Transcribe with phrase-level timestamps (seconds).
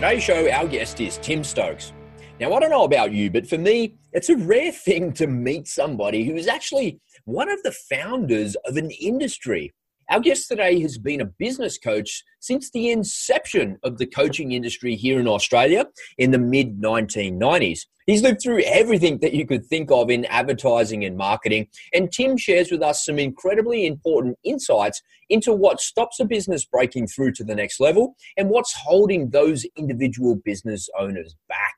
[0.00, 1.92] today's show, our guest is Tim Stokes.
[2.38, 5.66] Now, I don't know about you, but for me, it's a rare thing to meet
[5.66, 9.72] somebody who is actually one of the founders of an industry.
[10.08, 14.94] Our guest today has been a business coach since the inception of the coaching industry
[14.94, 15.86] here in Australia
[16.16, 17.80] in the mid 1990s.
[18.08, 22.38] He's lived through everything that you could think of in advertising and marketing, and Tim
[22.38, 27.44] shares with us some incredibly important insights into what stops a business breaking through to
[27.44, 31.74] the next level and what's holding those individual business owners back.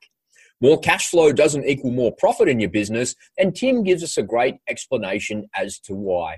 [0.60, 4.22] More cash flow doesn't equal more profit in your business, and Tim gives us a
[4.22, 6.36] great explanation as to why.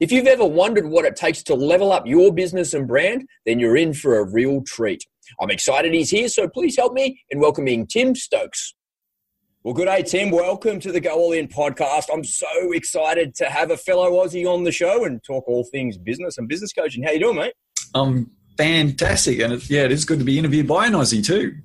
[0.00, 3.58] If you've ever wondered what it takes to level up your business and brand, then
[3.58, 5.02] you're in for a real treat.
[5.40, 8.74] I'm excited he's here, so please help me in welcoming Tim Stokes.
[9.62, 10.30] Well, good day, Tim.
[10.30, 12.06] Welcome to the Go All In podcast.
[12.10, 15.98] I'm so excited to have a fellow Aussie on the show and talk all things
[15.98, 17.02] business and business coaching.
[17.02, 17.52] How you doing, mate?
[17.94, 21.56] I'm fantastic, and it's, yeah, it is good to be interviewed by an Aussie too.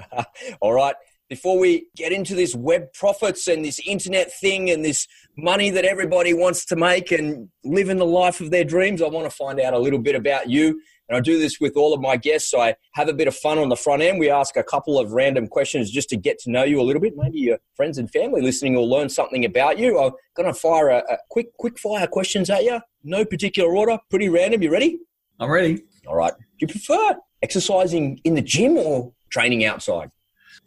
[0.62, 0.94] all right
[1.32, 5.08] before we get into this web profits and this internet thing and this
[5.38, 9.24] money that everybody wants to make and living the life of their dreams, I want
[9.24, 10.82] to find out a little bit about you.
[11.12, 12.54] And I do this with all of my guests.
[12.54, 14.18] I have a bit of fun on the front end.
[14.18, 17.02] We ask a couple of random questions just to get to know you a little
[17.02, 17.12] bit.
[17.18, 20.00] Maybe your friends and family listening will learn something about you.
[20.00, 22.80] I'm going to fire a, a quick, quick fire questions at you.
[23.04, 23.98] No particular order.
[24.08, 24.62] Pretty random.
[24.62, 25.00] You ready?
[25.38, 25.82] I'm ready.
[26.06, 26.32] All right.
[26.32, 30.10] Do you prefer exercising in the gym or training outside?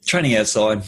[0.05, 0.83] Training outside.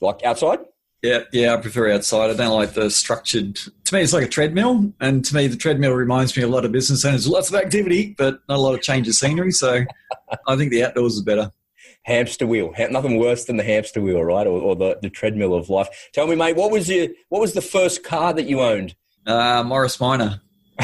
[0.00, 0.58] Like outside?
[1.00, 2.30] Yeah, yeah, I prefer outside.
[2.30, 3.60] I don't like the structured.
[3.86, 6.64] To me, it's like a treadmill, and to me, the treadmill reminds me a lot
[6.64, 7.28] of business owners.
[7.28, 9.52] Lots of activity, but not a lot of change of scenery.
[9.52, 9.84] So,
[10.48, 11.52] I think the outdoors is better.
[12.02, 15.68] Hamster wheel, nothing worse than the hamster wheel, right, or, or the, the treadmill of
[15.70, 15.88] life.
[16.12, 18.96] Tell me, mate, what was your what was the first car that you owned?
[19.24, 20.40] Uh, Morris Minor,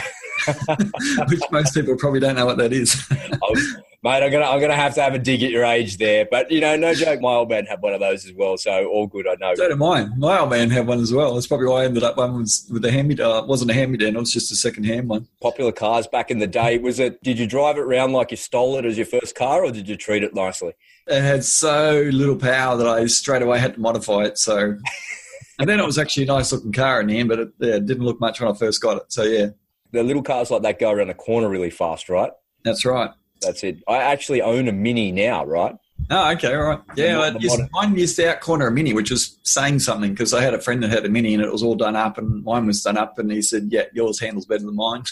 [1.29, 3.05] which most people probably don't know what that is.
[4.03, 6.27] mate, I'm gonna I'm gonna have to have a dig at your age there.
[6.31, 8.87] But you know, no joke, my old man had one of those as well, so
[8.87, 9.27] all good.
[9.29, 9.55] I know.
[9.55, 10.13] So did mine.
[10.19, 11.35] My old man had one as well.
[11.35, 13.45] That's probably why I ended up one was with a hand me down.
[13.45, 14.17] It wasn't a hand me down.
[14.17, 15.29] It was just a second hand one.
[15.41, 16.79] Popular cars back in the day.
[16.79, 17.23] Was it?
[17.23, 19.89] Did you drive it around like you stole it as your first car, or did
[19.89, 20.73] you treat it nicely?
[21.07, 24.39] It had so little power that I straight away had to modify it.
[24.39, 24.77] So.
[25.59, 27.75] and then it was actually a nice looking car in the end, but it, yeah,
[27.75, 29.05] it didn't look much when I first got it.
[29.09, 29.49] So yeah,
[29.93, 32.33] the little cars like that go around the corner really fast, right?
[32.65, 33.11] That's right.
[33.43, 33.83] That's it.
[33.89, 35.77] I actually own a Mini now, right?
[36.11, 36.81] Oh, okay, all right.
[36.97, 40.11] Yeah, the, the used, mine used to out corner a Mini, which was saying something
[40.11, 42.19] because I had a friend that had a Mini and it was all done up
[42.19, 45.05] and mine was done up and he said, yeah, yours handles better than mine.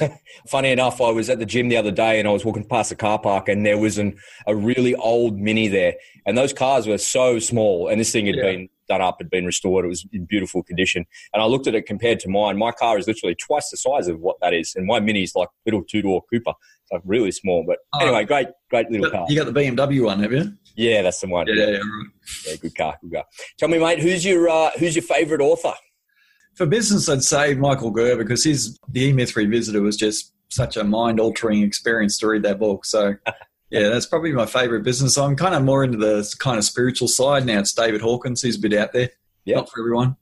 [0.48, 2.90] Funny enough, I was at the gym the other day and I was walking past
[2.90, 5.94] the car park and there was an, a really old Mini there
[6.26, 8.42] and those cars were so small and this thing had yeah.
[8.42, 9.84] been done up, had been restored.
[9.84, 11.06] It was in beautiful condition.
[11.32, 12.58] And I looked at it compared to mine.
[12.58, 14.74] My car is literally twice the size of what that is.
[14.74, 16.54] And my Mini is like little two door Cooper
[16.92, 17.64] like really small.
[17.66, 18.00] But oh.
[18.00, 19.26] anyway, great, great little car.
[19.28, 20.52] You got the BMW one, have you?
[20.76, 21.46] Yeah, that's the one.
[21.46, 21.80] Yeah, yeah, yeah,
[22.46, 23.24] yeah good car, good car.
[23.58, 25.74] Tell me, mate, who's your uh, who's your favourite author?
[26.54, 30.76] For business, I'd say Michael Gerber because his The E Myth Revisited was just such
[30.76, 32.84] a mind altering experience to read that book.
[32.84, 33.14] So.
[33.72, 35.16] Yeah, that's probably my favourite business.
[35.16, 37.60] I'm kind of more into the kind of spiritual side now.
[37.60, 38.42] It's David Hawkins.
[38.42, 39.10] He's a bit out there.
[39.44, 39.58] Yeah.
[39.58, 40.16] Not for everyone.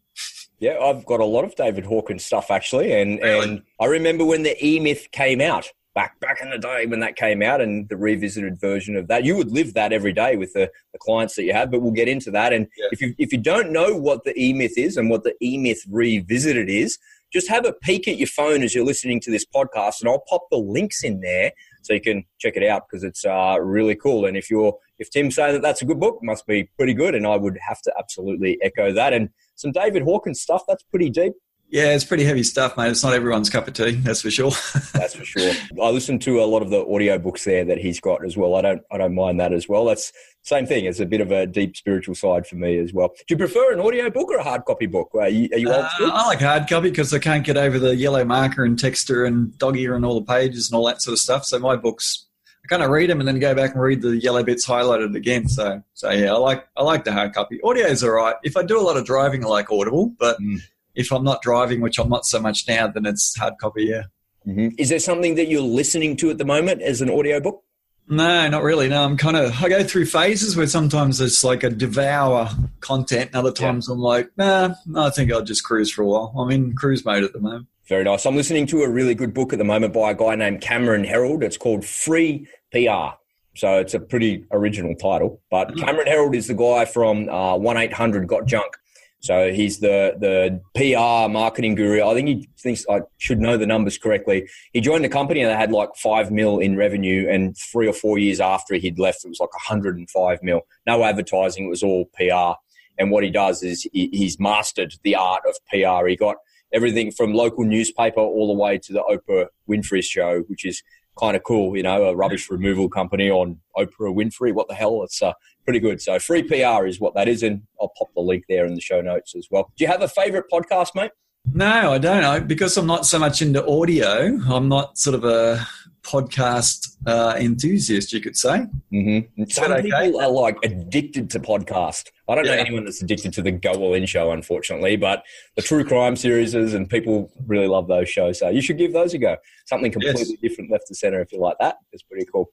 [0.58, 3.48] Yeah, I've got a lot of David Hawkins stuff actually, and really?
[3.48, 7.00] and I remember when the E Myth came out back back in the day when
[7.00, 9.24] that came out and the revisited version of that.
[9.24, 11.90] You would live that every day with the, the clients that you have, but we'll
[11.90, 12.52] get into that.
[12.52, 12.86] And yeah.
[12.92, 15.58] if you if you don't know what the E Myth is and what the E
[15.58, 16.98] Myth revisited is,
[17.32, 20.22] just have a peek at your phone as you're listening to this podcast, and I'll
[20.28, 21.50] pop the links in there
[21.82, 24.24] so you can check it out because it's uh, really cool.
[24.24, 27.16] And if you're if Tim's saying that that's a good book, must be pretty good,
[27.16, 29.12] and I would have to absolutely echo that.
[29.12, 31.32] And some David Hawkins stuff that's pretty deep.
[31.70, 32.90] Yeah, it's pretty heavy stuff, mate.
[32.90, 34.50] It's not everyone's cup of tea, that's for sure.
[34.94, 35.52] that's for sure.
[35.82, 38.54] I listen to a lot of the audio books there that he's got as well.
[38.54, 39.84] I don't, I don't mind that as well.
[39.84, 40.10] That's
[40.42, 40.86] same thing.
[40.86, 43.08] It's a bit of a deep spiritual side for me as well.
[43.08, 45.10] Do you prefer an audio book or a hard copy book?
[45.14, 47.94] Are you, are you uh, I like hard copy because I can't get over the
[47.94, 51.12] yellow marker and texture and dog ear and all the pages and all that sort
[51.12, 51.44] of stuff.
[51.44, 52.28] So my books,
[52.64, 55.14] I kind of read them and then go back and read the yellow bits highlighted
[55.14, 55.48] again.
[55.48, 57.60] So, so yeah, I like, I like the hard copy.
[57.62, 58.36] Audio is all right.
[58.42, 60.40] If I do a lot of driving, I like Audible, but.
[60.40, 60.62] Mm
[60.98, 63.84] if I'm not driving, which I'm not so much now, then it's hard copy.
[63.84, 64.02] Yeah.
[64.46, 64.74] Mm-hmm.
[64.78, 67.62] Is there something that you're listening to at the moment as an audiobook?
[68.08, 68.88] No, not really.
[68.88, 72.50] No, I'm kind of I go through phases where sometimes it's like a devour
[72.80, 73.94] content, and other times yeah.
[73.94, 76.34] I'm like, nah, I think I'll just cruise for a while.
[76.36, 77.66] I'm in cruise mode at the moment.
[77.86, 78.26] Very nice.
[78.26, 81.04] I'm listening to a really good book at the moment by a guy named Cameron
[81.04, 81.42] Herold.
[81.42, 83.16] It's called Free PR.
[83.54, 85.40] So it's a pretty original title.
[85.50, 85.80] But mm.
[85.80, 88.76] Cameron Herold is the guy from uh, 1 800 Got Junk.
[89.20, 92.02] So he's the the PR marketing guru.
[92.02, 94.48] I think he thinks I should know the numbers correctly.
[94.72, 97.92] He joined the company and they had like five mil in revenue, and three or
[97.92, 100.62] four years after he'd left, it was like 105 mil.
[100.86, 102.58] No advertising; it was all PR.
[103.00, 106.06] And what he does is he, he's mastered the art of PR.
[106.06, 106.36] He got
[106.72, 110.82] everything from local newspaper all the way to the Oprah Winfrey show, which is
[111.18, 114.52] kind of cool, you know, a rubbish removal company on Oprah Winfrey.
[114.52, 115.02] What the hell?
[115.02, 115.32] It's uh,
[115.68, 116.00] pretty good.
[116.00, 118.80] So free PR is what that is, and I'll pop the link there in the
[118.80, 119.70] show notes as well.
[119.76, 121.10] Do you have a favourite podcast, mate?
[121.52, 124.40] No, I don't know because I'm not so much into audio.
[124.48, 125.66] I'm not sort of a
[126.02, 128.64] podcast uh, enthusiast, you could say.
[128.92, 129.44] Mm-hmm.
[129.50, 129.82] Some okay?
[129.82, 132.06] people are like addicted to podcast.
[132.30, 132.54] I don't yeah.
[132.54, 135.22] know anyone that's addicted to the Go All In show, unfortunately, but
[135.56, 138.38] the true crime series and people really love those shows.
[138.38, 139.36] So you should give those a go.
[139.66, 140.32] Something completely yes.
[140.40, 141.76] different left to center if you like that.
[141.92, 142.50] It's pretty cool.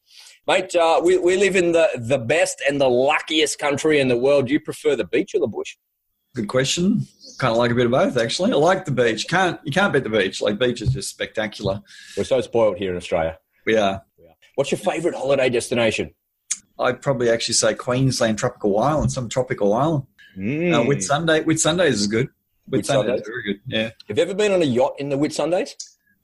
[0.48, 4.18] Mate, uh, we, we live in the, the best and the luckiest country in the
[4.18, 4.48] world.
[4.48, 5.76] Do you prefer the beach or the bush?
[6.36, 7.08] Good question.
[7.40, 8.52] Kind of like a bit of both, actually.
[8.52, 9.28] I like the beach.
[9.28, 10.42] Can't you can't beat the beach.
[10.42, 11.82] Like beach is just spectacular.
[12.16, 13.40] We're so spoiled here in Australia.
[13.66, 14.04] We are.
[14.56, 16.14] What's your favourite holiday destination?
[16.80, 20.04] I'd probably actually say Queensland tropical island, some tropical island.
[20.38, 20.74] Mm.
[20.74, 22.30] Uh, Whitsunday, Whitsundays is good.
[22.70, 23.62] Whitsundays is very good.
[23.68, 23.90] Yeah.
[24.08, 25.72] Have you ever been on a yacht in the Whitsundays?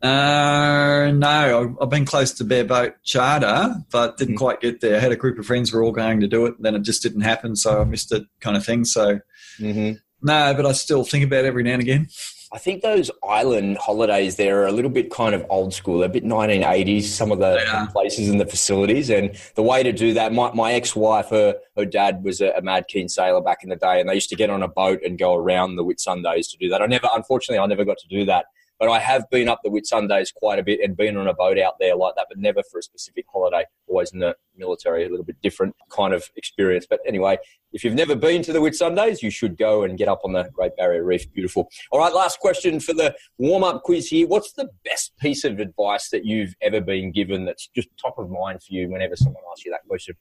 [0.02, 4.96] Uh, no, I've been close to bareboat charter, but didn't mm quite get there.
[4.98, 6.74] I had a group of friends who were all going to do it, and then
[6.74, 8.86] it just didn't happen, so I missed it, kind of thing.
[8.86, 9.20] So,
[9.60, 9.94] mm-hmm.
[10.24, 12.08] no, but I still think about it every now and again.
[12.54, 16.00] I think those island holidays there are a little bit kind of old school.
[16.00, 19.10] They're a bit 1980s, some of the places and the facilities.
[19.10, 22.50] And the way to do that, my, my ex wife, her, her dad was a,
[22.52, 24.68] a, mad keen sailor back in the day, and they used to get on a
[24.68, 26.82] boat and go around the Whitsundays to do that.
[26.82, 28.48] I never, unfortunately, I never got to do that.
[28.82, 31.60] But I have been up the Whitsundays quite a bit and been on a boat
[31.60, 33.64] out there like that, but never for a specific holiday.
[33.86, 36.88] Always in the military, a little bit different kind of experience.
[36.90, 37.38] But anyway,
[37.74, 40.50] if you've never been to the Whitsundays, you should go and get up on the
[40.52, 41.32] Great Barrier Reef.
[41.32, 41.70] Beautiful.
[41.92, 44.26] All right, last question for the warm up quiz here.
[44.28, 48.32] What's the best piece of advice that you've ever been given that's just top of
[48.32, 50.16] mind for you whenever someone asks you that question?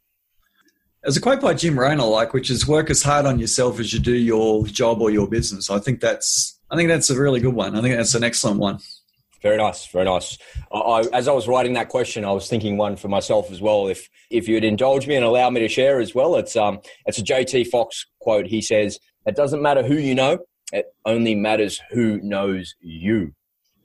[1.03, 3.95] There's a quote by Jim I like, which is work as hard on yourself as
[3.95, 5.71] you do your job or your business.
[5.71, 7.77] I think that's I think that's a really good one.
[7.77, 8.79] I think that's an excellent one.
[9.43, 10.37] Very nice, very nice.
[10.71, 13.61] I, I, as I was writing that question, I was thinking one for myself as
[13.61, 13.89] well.
[13.89, 17.19] If if you'd indulge me and allow me to share as well, it's um it's
[17.19, 18.47] a JT Fox quote.
[18.47, 20.39] He says, "It doesn't matter who you know;
[20.73, 23.35] it only matters who knows you."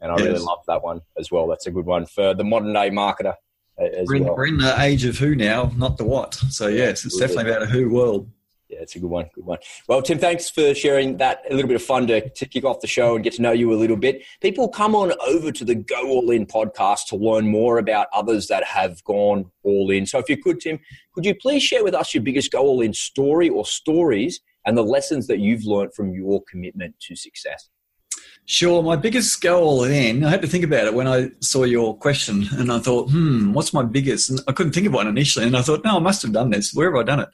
[0.02, 0.26] And I yes.
[0.26, 1.48] really love that one as well.
[1.48, 3.36] That's a good one for the modern day marketer.
[3.78, 4.36] We're in, well.
[4.36, 6.36] we're in the age of who now, not the what.
[6.36, 8.30] So yes, it's definitely about a who world
[8.70, 9.30] yeah, it's a good one.
[9.34, 9.60] Good one.
[9.88, 11.44] Well, Tim, thanks for sharing that.
[11.50, 13.52] A little bit of fun to, to kick off the show and get to know
[13.52, 14.24] you a little bit.
[14.42, 18.48] People come on over to the Go All In podcast to learn more about others
[18.48, 20.06] that have gone all in.
[20.06, 20.80] So, if you could, Tim,
[21.14, 24.76] could you please share with us your biggest Go All In story or stories and
[24.78, 27.70] the lessons that you've learned from your commitment to success?
[28.48, 28.84] Sure.
[28.84, 31.98] My biggest go all in, I had to think about it when I saw your
[31.98, 34.30] question and I thought, hmm, what's my biggest?
[34.30, 35.48] And I couldn't think of one initially.
[35.48, 36.72] And I thought, no, I must have done this.
[36.72, 37.30] Where have I done it?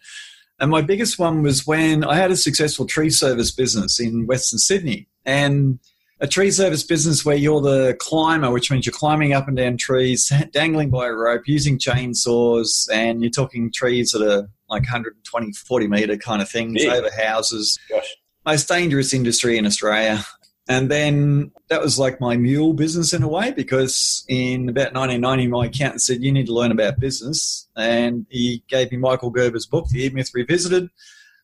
[0.62, 4.60] And my biggest one was when I had a successful tree service business in Western
[4.60, 5.08] Sydney.
[5.26, 5.80] And
[6.20, 9.76] a tree service business where you're the climber, which means you're climbing up and down
[9.76, 15.52] trees, dangling by a rope, using chainsaws, and you're talking trees that are like 120,
[15.52, 17.78] 40 meter kind of things over houses.
[17.90, 18.16] Gosh.
[18.46, 20.24] Most dangerous industry in Australia.
[20.72, 25.48] And then that was like my mule business in a way because in about 1990,
[25.48, 27.68] my accountant said, You need to learn about business.
[27.76, 30.88] And he gave me Michael Gerber's book, The E Myth Revisited.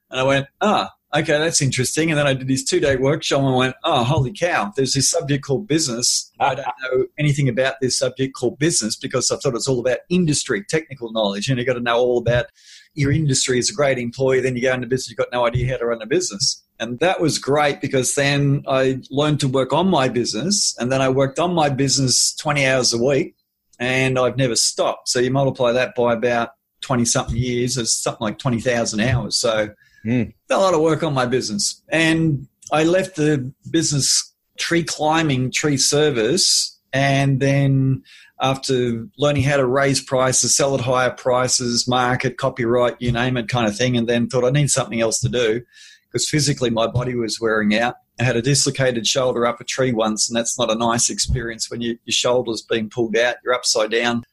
[0.10, 2.10] And I went, Ah, okay, that's interesting.
[2.10, 4.94] And then I did this two day workshop and I went, Oh, holy cow, there's
[4.94, 6.32] this subject called business.
[6.40, 9.98] I don't know anything about this subject called business because I thought it's all about
[10.08, 11.50] industry, technical knowledge.
[11.50, 12.46] And you've got to know all about
[12.94, 14.40] your industry as a great employee.
[14.40, 16.64] Then you go into business, you've got no idea how to run a business.
[16.80, 21.02] And that was great because then I learned to work on my business and then
[21.02, 23.36] I worked on my business 20 hours a week
[23.80, 25.10] and I've never stopped.
[25.10, 26.50] So you multiply that by about
[26.82, 29.40] 20 something years, it's something like 20,000 hours.
[29.40, 29.70] So
[30.06, 30.32] mm.
[30.50, 31.82] a lot of work on my business.
[31.90, 38.04] And I left the business tree climbing, tree service, and then
[38.40, 43.48] after learning how to raise prices, sell at higher prices, market, copyright, you name it,
[43.48, 45.64] kind of thing, and then thought I need something else to do
[46.12, 47.96] because physically my body was wearing out.
[48.20, 51.70] I had a dislocated shoulder up a tree once, and that's not a nice experience
[51.70, 54.24] when you, your shoulder's being pulled out, you're upside down,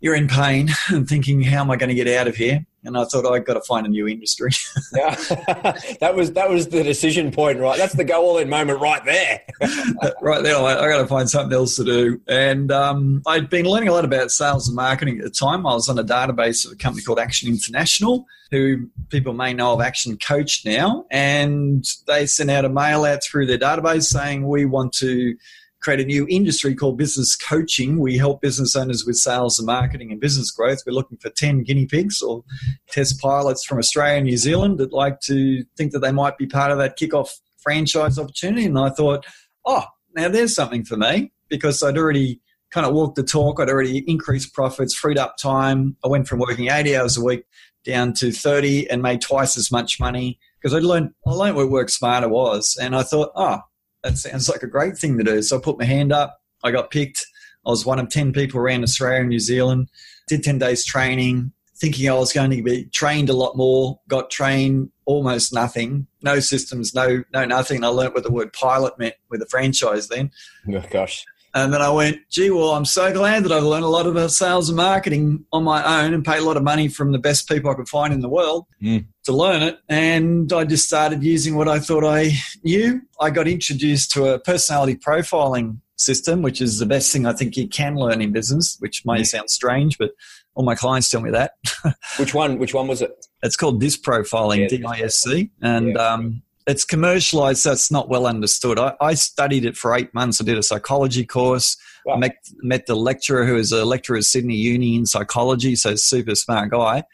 [0.00, 2.66] you're in pain, and thinking, how am I going to get out of here?
[2.84, 4.50] And I thought I've got to find a new industry.
[4.94, 5.14] yeah,
[6.00, 7.78] that was that was the decision point, right?
[7.78, 9.42] That's the go all in moment right there.
[10.22, 12.20] right there, I, I got to find something else to do.
[12.26, 15.66] And um, I'd been learning a lot about sales and marketing at the time.
[15.66, 19.74] I was on a database of a company called Action International, who people may know
[19.74, 24.46] of Action Coach now, and they sent out a mail out through their database saying
[24.46, 25.36] we want to
[25.80, 27.98] create a new industry called business coaching.
[27.98, 30.80] We help business owners with sales and marketing and business growth.
[30.86, 32.44] We're looking for 10 guinea pigs or
[32.90, 36.46] test pilots from Australia and New Zealand that like to think that they might be
[36.46, 37.30] part of that kickoff
[37.62, 38.66] franchise opportunity.
[38.66, 39.24] And I thought,
[39.64, 39.84] oh,
[40.14, 43.60] now there's something for me because I'd already kind of walked the talk.
[43.60, 45.96] I'd already increased profits, freed up time.
[46.04, 47.44] I went from working 80 hours a week
[47.84, 51.70] down to 30 and made twice as much money because I learned, I learned what
[51.70, 52.76] work smarter was.
[52.80, 53.60] And I thought, oh,
[54.02, 55.42] that sounds like a great thing to do.
[55.42, 56.40] So I put my hand up.
[56.62, 57.26] I got picked.
[57.66, 59.88] I was one of 10 people around Australia and New Zealand.
[60.28, 64.00] Did 10 days training, thinking I was going to be trained a lot more.
[64.08, 66.06] Got trained almost nothing.
[66.22, 67.84] No systems, no no nothing.
[67.84, 70.30] I learned what the word pilot meant with a franchise then.
[70.72, 71.24] Oh, gosh.
[71.52, 74.30] And then I went, gee, well, I'm so glad that I've learned a lot of
[74.30, 77.48] sales and marketing on my own and paid a lot of money from the best
[77.48, 79.04] people I could find in the world mm.
[79.30, 79.78] To learn it.
[79.88, 82.32] And I just started using what I thought I
[82.64, 83.00] knew.
[83.20, 87.56] I got introduced to a personality profiling system, which is the best thing I think
[87.56, 90.12] you can learn in business, which may sound strange, but
[90.54, 91.52] all my clients tell me that.
[92.18, 92.58] which one?
[92.58, 93.26] Which one was it?
[93.42, 96.12] It's called DISC profiling, D I S C, and yeah.
[96.12, 98.78] um, it's commercialized, so it's not well understood.
[98.78, 100.40] I, I, studied it for eight months.
[100.40, 101.76] I did a psychology course.
[102.04, 102.14] Wow.
[102.14, 105.94] I met, met, the lecturer who is a lecturer at Sydney Uni in psychology, so
[105.94, 107.04] super smart guy.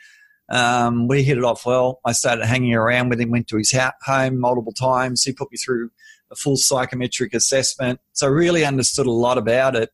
[0.48, 2.00] Um, we hit it off well.
[2.04, 5.24] I started hanging around with him, went to his home multiple times.
[5.24, 5.90] He put me through
[6.30, 8.00] a full psychometric assessment.
[8.12, 9.90] So I really understood a lot about it.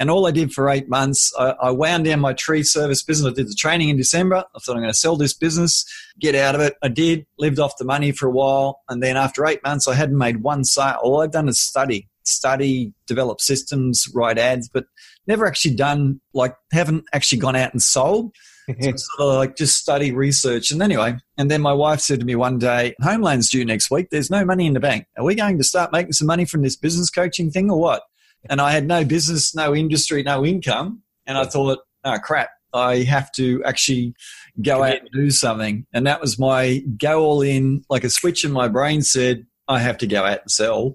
[0.00, 3.32] And all I did for eight months, I, I, wound down my tree service business.
[3.32, 4.44] I did the training in December.
[4.54, 5.84] I thought I'm going to sell this business,
[6.20, 6.76] get out of it.
[6.82, 8.80] I did, lived off the money for a while.
[8.88, 10.98] And then after eight months, I hadn't made one sale.
[11.02, 14.84] All I'd done is study, study, develop systems, write ads, but
[15.26, 18.32] never actually done, like, haven't actually gone out and sold.
[18.80, 20.70] So sort of like just study research.
[20.70, 23.90] And anyway, and then my wife said to me one day, Home loan's due next
[23.90, 24.08] week.
[24.10, 25.06] There's no money in the bank.
[25.16, 28.02] Are we going to start making some money from this business coaching thing or what?
[28.48, 31.02] and I had no business, no industry, no income.
[31.26, 34.14] And I thought, oh crap, I have to actually
[34.62, 35.86] go out and do something.
[35.92, 39.80] And that was my go all in, like a switch in my brain said, I
[39.80, 40.94] have to go out and sell.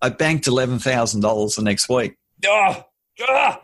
[0.00, 2.16] I banked $11,000 the next week.
[2.46, 2.84] Oh,
[3.20, 3.56] oh.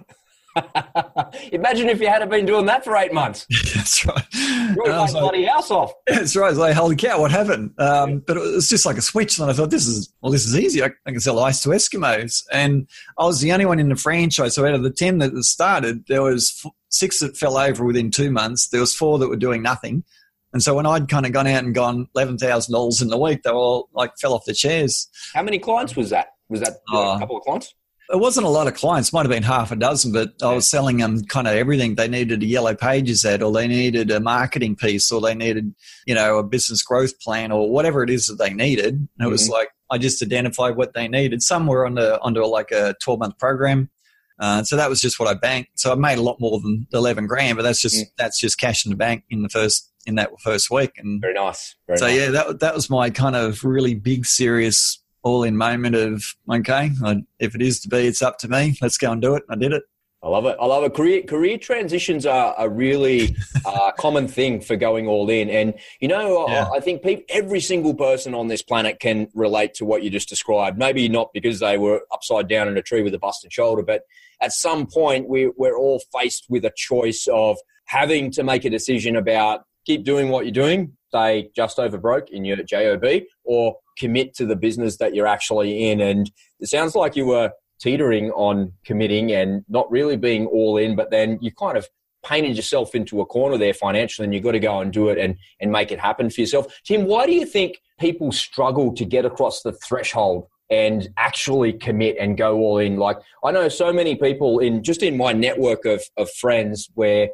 [1.53, 3.47] Imagine if you hadn't been doing that for eight months.
[3.75, 4.25] that's right.
[4.33, 5.93] You would have bloody house off.
[6.07, 6.51] That's right.
[6.51, 7.73] It's like, holy cow, what happened?
[7.79, 8.17] Um, yeah.
[8.27, 9.39] But it was just like a switch.
[9.39, 10.83] And I thought, this is, well, this is easy.
[10.83, 12.45] I, I, can sell ice to Eskimos.
[12.53, 12.89] And
[13.19, 14.55] I was the only one in the franchise.
[14.55, 18.31] So out of the 10 that started, there was six that fell over within two
[18.31, 18.69] months.
[18.69, 20.05] There was four that were doing nothing.
[20.53, 23.51] And so when I'd kind of gone out and gone $11,000 in the week, they
[23.51, 25.09] all like fell off the chairs.
[25.35, 26.29] How many clients was that?
[26.49, 27.75] Was that uh, a couple of clients?
[28.11, 30.69] It wasn't a lot of clients, might have been half a dozen, but I was
[30.69, 31.95] selling them kind of everything.
[31.95, 35.75] They needed a yellow pages ad, or they needed a marketing piece, or they needed,
[36.07, 38.95] you know, a business growth plan, or whatever it is that they needed.
[38.95, 39.33] And it mm-hmm.
[39.33, 41.43] was like I just identified what they needed.
[41.43, 43.91] Some were under under like a twelve month program,
[44.39, 45.79] uh, so that was just what I banked.
[45.79, 48.11] So I made a lot more than eleven grand, but that's just mm.
[48.17, 50.93] that's just cash in the bank in the first in that first week.
[50.97, 51.77] And very nice.
[51.87, 52.19] Very so nice.
[52.19, 56.91] yeah, that that was my kind of really big serious all in moment of okay,
[57.05, 58.77] I, if it is to be, it's up to me.
[58.81, 59.43] Let's go and do it.
[59.49, 59.83] I did it.
[60.21, 60.57] I love it.
[60.61, 60.95] I love it.
[60.95, 66.09] Career career transitions are a really uh, common thing for going all in, and you
[66.09, 66.69] know, yeah.
[66.75, 70.29] I think people, every single person on this planet can relate to what you just
[70.29, 70.77] described.
[70.77, 74.03] Maybe not because they were upside down in a tree with a busted shoulder, but
[74.41, 77.57] at some point, we, we're all faced with a choice of
[77.87, 82.31] having to make a decision about keep doing what you're doing, say just over broke
[82.31, 83.03] in your job,
[83.45, 86.01] or commit to the business that you're actually in.
[86.01, 90.97] And it sounds like you were teetering on committing and not really being all in,
[90.97, 91.87] but then you kind of
[92.25, 95.19] painted yourself into a corner there financially and you've got to go and do it
[95.19, 96.67] and, and make it happen for yourself.
[96.85, 102.17] Tim, why do you think people struggle to get across the threshold and actually commit
[102.19, 102.97] and go all in?
[102.97, 107.29] Like I know so many people in just in my network of, of friends where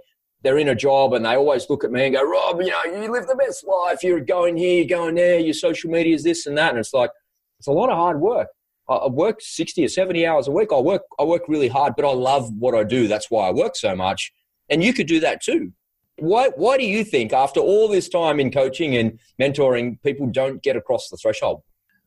[0.45, 2.85] they're in a job and they always look at me and go, Rob, you know,
[2.85, 4.05] you live the best life.
[4.05, 6.71] You're going here, you're going there, your social media is this and that.
[6.71, 7.11] And it's like,
[7.59, 8.49] it's a lot of hard work.
[8.87, 10.69] I work 60 or 70 hours a week.
[10.71, 13.09] I work, I work really hard, but I love what I do.
[13.09, 14.31] That's why I work so much.
[14.69, 15.73] And you could do that too.
[16.19, 20.63] Why, why do you think after all this time in coaching and mentoring, people don't
[20.63, 21.63] get across the threshold?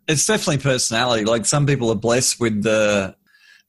[0.07, 1.25] It's definitely personality.
[1.25, 3.15] Like some people are blessed with the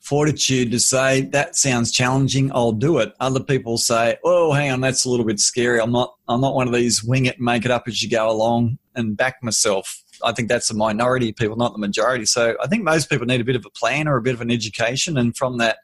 [0.00, 4.80] fortitude to say that sounds challenging i'll do it other people say oh hang on
[4.80, 7.64] that's a little bit scary i'm not i'm not one of these wing it make
[7.64, 11.36] it up as you go along and back myself i think that's a minority of
[11.36, 14.08] people not the majority so i think most people need a bit of a plan
[14.08, 15.78] or a bit of an education and from that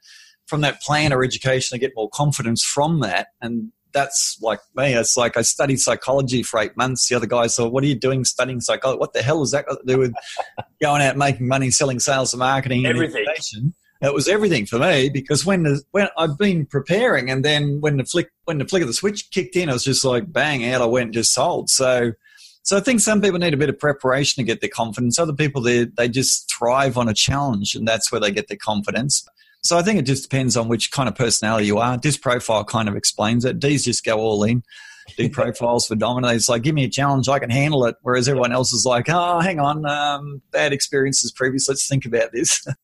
[0.46, 3.28] from that plan or education, I get more confidence from that.
[3.40, 4.94] And that's like me.
[4.94, 7.08] It's like I studied psychology for eight months.
[7.08, 8.98] The other guy said, "What are you doing studying psychology?
[8.98, 10.14] What the hell has that got to do with
[10.82, 15.08] going out making money, selling, sales, and marketing, everything?" And it was everything for me
[15.08, 18.82] because when the, when I've been preparing, and then when the flick when the flick
[18.82, 20.82] of the switch kicked in, I was just like, bang out!
[20.82, 21.70] I went and just sold.
[21.70, 22.12] So.
[22.66, 25.18] So I think some people need a bit of preparation to get their confidence.
[25.18, 28.56] Other people they they just thrive on a challenge, and that's where they get their
[28.56, 29.22] confidence.
[29.64, 31.96] So I think it just depends on which kind of personality you are.
[31.96, 33.58] DISC profile kind of explains it.
[33.58, 34.62] D's just go all in.
[35.16, 36.36] Do profiles for dominate.
[36.36, 37.96] It's like, give me a challenge, I can handle it.
[38.02, 41.66] Whereas everyone else is like, oh, hang on, um, bad experiences previous.
[41.66, 42.64] Let's think about this.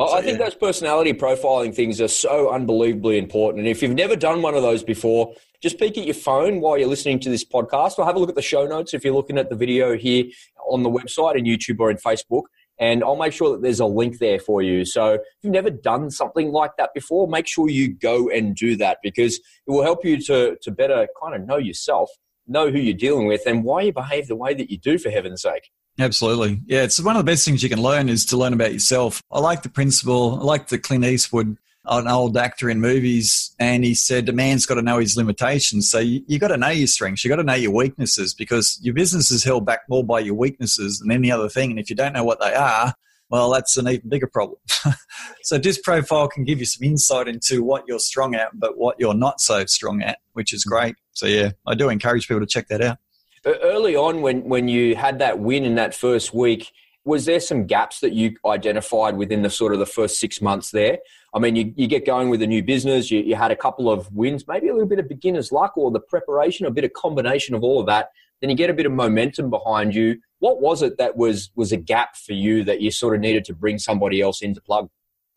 [0.00, 0.44] So, I think yeah.
[0.44, 3.60] those personality profiling things are so unbelievably important.
[3.60, 6.78] And if you've never done one of those before, just peek at your phone while
[6.78, 9.14] you're listening to this podcast or have a look at the show notes if you're
[9.14, 10.24] looking at the video here
[10.70, 12.44] on the website in YouTube or in Facebook
[12.78, 14.84] and I'll make sure that there's a link there for you.
[14.84, 18.76] So if you've never done something like that before, make sure you go and do
[18.76, 22.10] that because it will help you to, to better kind of know yourself,
[22.46, 25.10] know who you're dealing with, and why you behave the way that you do, for
[25.10, 25.70] heaven's sake.
[25.98, 26.60] Absolutely.
[26.66, 29.22] Yeah, it's one of the best things you can learn is to learn about yourself.
[29.32, 31.56] I like the principle, I like the Clint Eastwood
[31.88, 35.90] an old actor in movies, and he said a man's got to know his limitations.
[35.90, 38.78] So you, you got to know your strengths, you got to know your weaknesses, because
[38.82, 41.70] your business is held back more by your weaknesses than any other thing.
[41.70, 42.94] And if you don't know what they are,
[43.30, 44.58] well, that's an even bigger problem.
[45.42, 48.96] so DISC profile can give you some insight into what you're strong at, but what
[48.98, 50.70] you're not so strong at, which is mm-hmm.
[50.70, 50.96] great.
[51.12, 52.98] So yeah, I do encourage people to check that out.
[53.44, 56.72] Early on, when when you had that win in that first week,
[57.04, 60.70] was there some gaps that you identified within the sort of the first six months
[60.70, 60.98] there?
[61.34, 63.90] I mean, you, you get going with a new business, you, you had a couple
[63.90, 66.92] of wins, maybe a little bit of beginner's luck or the preparation, a bit of
[66.92, 68.10] combination of all of that.
[68.40, 70.18] Then you get a bit of momentum behind you.
[70.38, 73.44] What was it that was was a gap for you that you sort of needed
[73.46, 74.88] to bring somebody else in to plug?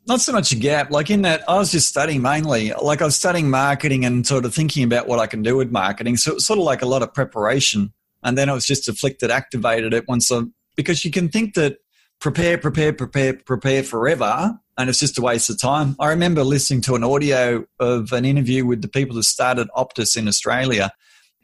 [0.07, 3.05] Not so much a gap, like in that I was just studying mainly, like I
[3.05, 6.17] was studying marketing and sort of thinking about what I can do with marketing.
[6.17, 7.93] So it was sort of like a lot of preparation.
[8.23, 10.41] And then it was just a flick that activated it once I,
[10.75, 11.77] because you can think that
[12.19, 15.95] prepare, prepare, prepare, prepare forever and it's just a waste of time.
[15.99, 20.17] I remember listening to an audio of an interview with the people that started Optus
[20.17, 20.91] in Australia.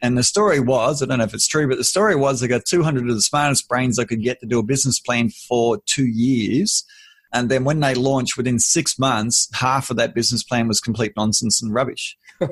[0.00, 2.48] And the story was, I don't know if it's true, but the story was they
[2.48, 5.78] got 200 of the smartest brains they could get to do a business plan for
[5.86, 6.84] two years.
[7.32, 11.12] And then when they launched within six months, half of that business plan was complete
[11.16, 12.16] nonsense and rubbish.
[12.40, 12.48] so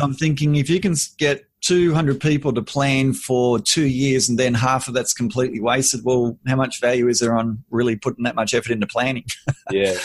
[0.00, 4.52] I'm thinking if you can get 200 people to plan for two years and then
[4.54, 8.34] half of that's completely wasted, well, how much value is there on really putting that
[8.34, 9.24] much effort into planning?
[9.70, 9.96] Yeah.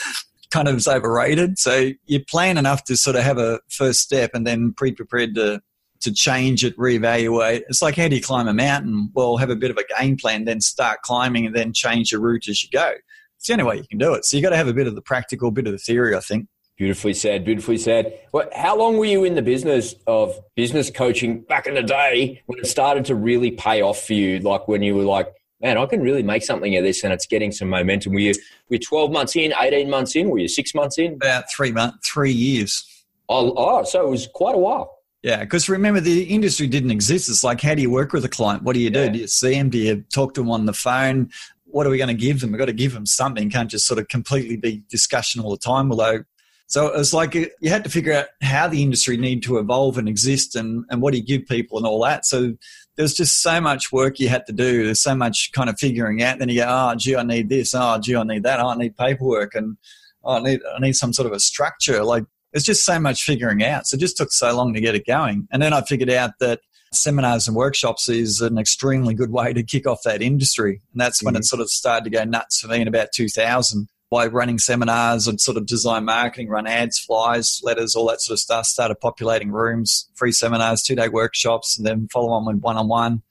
[0.51, 1.59] kind of is overrated.
[1.59, 5.35] So you plan enough to sort of have a first step and then pre prepared
[5.35, 5.61] to
[6.01, 7.63] to change it, reevaluate.
[7.67, 9.11] It's like how do you climb a mountain?
[9.13, 12.21] Well, have a bit of a game plan, then start climbing and then change your
[12.21, 12.93] route as you go.
[13.39, 14.25] It's the only way you can do it.
[14.25, 16.19] So you got to have a bit of the practical, bit of the theory, I
[16.19, 16.47] think.
[16.77, 17.43] Beautifully said.
[17.43, 18.19] Beautifully said.
[18.33, 22.41] Well, how long were you in the business of business coaching back in the day
[22.45, 24.39] when it started to really pay off for you?
[24.39, 27.25] Like when you were like, man, I can really make something of this, and it's
[27.25, 28.13] getting some momentum.
[28.13, 28.33] Were you
[28.69, 30.29] were you twelve months in, eighteen months in?
[30.29, 31.15] Were you six months in?
[31.15, 32.85] About three months, three years.
[33.27, 34.99] Oh, oh, so it was quite a while.
[35.21, 37.27] Yeah, because remember the industry didn't exist.
[37.27, 38.63] It's like, how do you work with a client?
[38.63, 39.01] What do you do?
[39.01, 39.09] Yeah.
[39.09, 39.69] Do you see them?
[39.69, 41.29] Do you talk to them on the phone?
[41.71, 42.51] What are we going to give them?
[42.51, 43.49] We've got to give them something.
[43.49, 45.91] Can't just sort of completely be discussion all the time.
[45.91, 46.23] Although
[46.69, 49.97] so it was like you had to figure out how the industry need to evolve
[49.97, 52.27] and exist and, and what do you give people and all that.
[52.27, 52.53] So
[52.95, 54.85] there's just so much work you had to do.
[54.85, 56.37] There's so much kind of figuring out.
[56.37, 57.73] Then you go, oh, gee, I need this.
[57.73, 58.59] Oh, gee, I need that.
[58.59, 59.77] Oh, I need paperwork and
[60.23, 62.03] oh, I need, I need some sort of a structure.
[62.03, 63.87] Like it's just so much figuring out.
[63.87, 65.47] So it just took so long to get it going.
[65.51, 66.59] And then I figured out that
[66.91, 70.81] seminars and workshops is an extremely good way to kick off that industry.
[70.93, 71.41] And that's when mm-hmm.
[71.41, 75.27] it sort of started to go nuts for me in about 2000 by running seminars
[75.27, 78.65] and sort of design marketing, run ads, flyers, letters, all that sort of stuff.
[78.65, 82.87] Started populating rooms, free seminars, two day workshops, and then follow on with one on
[82.87, 83.21] one.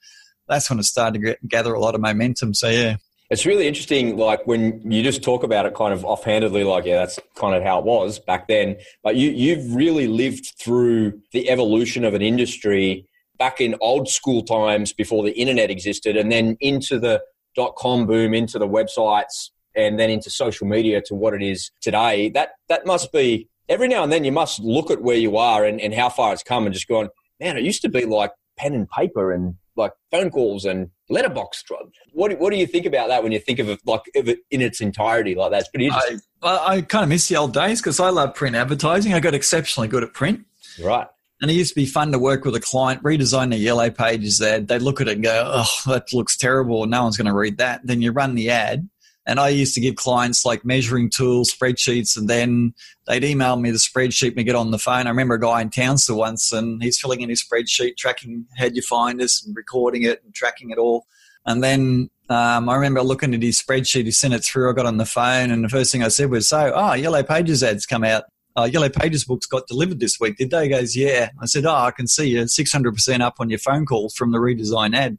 [0.47, 2.53] That's when it started to gather a lot of momentum.
[2.53, 2.97] So, yeah.
[3.29, 6.97] It's really interesting, like when you just talk about it kind of offhandedly, like, yeah,
[6.97, 8.77] that's kind of how it was back then.
[9.03, 13.07] But you, you've really lived through the evolution of an industry
[13.39, 17.21] back in old school times before the internet existed and then into the
[17.55, 21.71] dot com boom, into the websites, and then into social media to what it is
[21.81, 25.37] today, that that must be every now and then you must look at where you
[25.37, 28.05] are and, and how far it's come and just gone, man, it used to be
[28.05, 31.89] like pen and paper and like phone calls and letterbox drug.
[32.11, 34.39] What, what do you think about that when you think of it like of it
[34.51, 35.61] in its entirety like that?
[35.61, 36.19] It's pretty interesting.
[36.43, 39.13] I, I kind of miss the old days because I love print advertising.
[39.13, 40.45] I got exceptionally good at print.
[40.83, 41.07] Right.
[41.41, 44.39] And it used to be fun to work with a client, redesign their yellow pages.
[44.39, 46.85] They'd, they'd look at it and go, oh, that looks terrible.
[46.85, 47.81] No one's going to read that.
[47.85, 48.89] Then you run the ad.
[49.25, 52.73] And I used to give clients like measuring tools, spreadsheets, and then
[53.05, 55.05] they'd email me the spreadsheet and get on the phone.
[55.05, 58.75] I remember a guy in Townsville once and he's filling in his spreadsheet, tracking how'd
[58.75, 61.05] you find us and recording it and tracking it all.
[61.45, 64.87] And then um, I remember looking at his spreadsheet, he sent it through, I got
[64.87, 67.85] on the phone, and the first thing I said was, So, oh, Yellow Pages ads
[67.85, 68.23] come out
[68.59, 70.63] uh, Yellow Pages books got delivered this week, did they?
[70.63, 71.29] He goes, yeah.
[71.41, 74.39] I said, oh, I can see you're 600% up on your phone calls from the
[74.39, 75.17] redesign ad.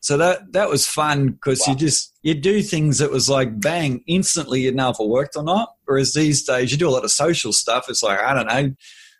[0.00, 1.72] So that that was fun because wow.
[1.72, 5.36] you just you do things that was like bang instantly you'd know if it worked
[5.36, 5.74] or not.
[5.86, 7.86] Whereas these days you do a lot of social stuff.
[7.88, 8.74] It's like I don't know,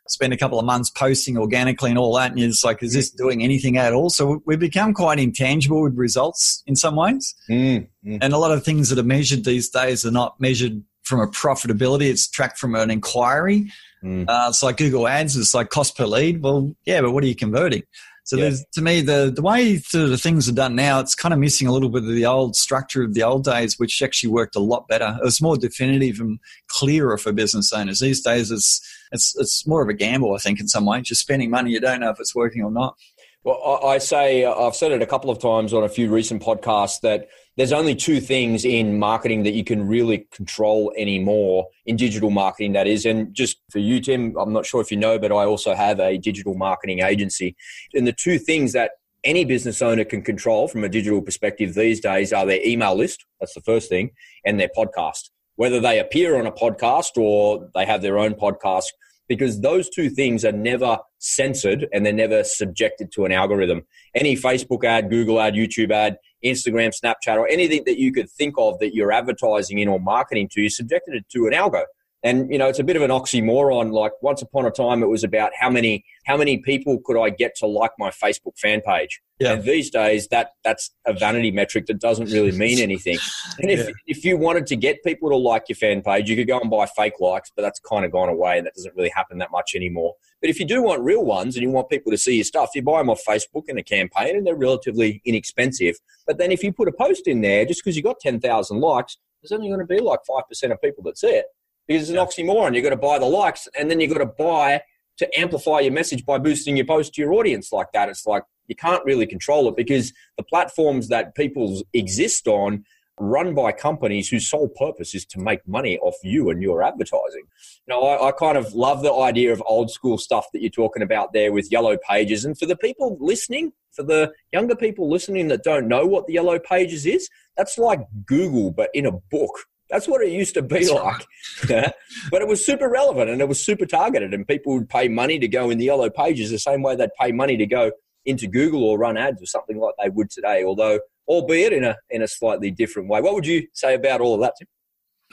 [0.07, 2.95] spend a couple of months posting organically and all that, and you're just like, is
[2.95, 4.09] this doing anything at all?
[4.09, 8.19] So we become quite intangible with results in some ways, mm, mm.
[8.21, 11.27] and a lot of things that are measured these days are not measured from a
[11.27, 12.11] profitability.
[12.11, 13.73] It's tracked from an inquiry.
[14.05, 14.29] Mm.
[14.29, 15.37] Uh, it's like Google Ads.
[15.37, 16.43] It's like cost per lead.
[16.43, 17.83] Well, yeah, but what are you converting?
[18.29, 18.51] So yeah.
[18.75, 21.73] to me, the the way the things are done now, it's kind of missing a
[21.73, 24.87] little bit of the old structure of the old days, which actually worked a lot
[24.87, 25.17] better.
[25.19, 28.01] It was more definitive and clearer for business owners.
[28.01, 31.09] These days, it's it's it's more of a gamble, I think, in some ways.
[31.09, 32.97] You're spending money, you don't know if it's working or not.
[33.45, 37.01] Well, I say I've said it a couple of times on a few recent podcasts
[37.01, 42.31] that there's only two things in marketing that you can really control anymore in digital
[42.31, 45.33] marketing that is and just for you tim i'm not sure if you know but
[45.33, 47.55] i also have a digital marketing agency
[47.93, 48.93] and the two things that
[49.25, 53.27] any business owner can control from a digital perspective these days are their email list
[53.41, 54.11] that's the first thing
[54.47, 58.87] and their podcast whether they appear on a podcast or they have their own podcast
[59.29, 63.83] because those two things are never censored and they're never subjected to an algorithm.
[64.15, 68.55] Any Facebook ad, Google ad, YouTube ad, Instagram, Snapchat, or anything that you could think
[68.59, 71.85] of that you're advertising in or marketing to, you subjected it to an algo.
[72.25, 73.93] And you know, it's a bit of an oxymoron.
[73.93, 77.31] Like once upon a time, it was about how many how many people could I
[77.31, 79.21] get to like my Facebook fan page.
[79.39, 79.53] Yeah.
[79.53, 83.19] And these days, that that's a vanity metric that doesn't really mean anything.
[83.61, 83.93] And if yeah.
[84.09, 86.69] if you wanted to get people to like your fan page, you could go and
[86.69, 89.53] buy fake likes, but that's kind of gone away, and that doesn't really happen that
[89.53, 90.15] much anymore.
[90.41, 92.71] But if you do want real ones and you want people to see your stuff,
[92.75, 95.95] you buy them off Facebook in a campaign, and they're relatively inexpensive.
[96.27, 98.81] But then if you put a post in there, just because you got ten thousand
[98.81, 101.45] likes, there's only going to be like five percent of people that see it
[101.89, 102.75] because it's an oxymoron.
[102.75, 104.83] You've got to buy the likes and then you've got to buy
[105.17, 108.09] to amplify your message by boosting your post to your audience like that.
[108.09, 112.85] It's like you can't really control it because the platforms that people exist on
[113.21, 117.43] run by companies whose sole purpose is to make money off you and your advertising.
[117.89, 121.03] Know, I, I, kind of love the idea of old school stuff that you're talking
[121.03, 122.45] about there with yellow pages.
[122.45, 126.35] And for the people listening, for the younger people listening that don't know what the
[126.35, 129.51] yellow pages is, that's like Google, but in a book.
[129.91, 131.27] That's what it used to be That's like.
[131.71, 131.93] Right.
[132.31, 135.39] but it was super relevant and it was super targeted, and people would pay money
[135.39, 137.93] to go in the yellow pages the same way they'd pay money to go
[138.27, 141.97] into Google or run ads or something like they would today, although albeit in a
[142.11, 143.21] in a slightly different way.
[143.21, 144.69] What would you say about all of that, Tim?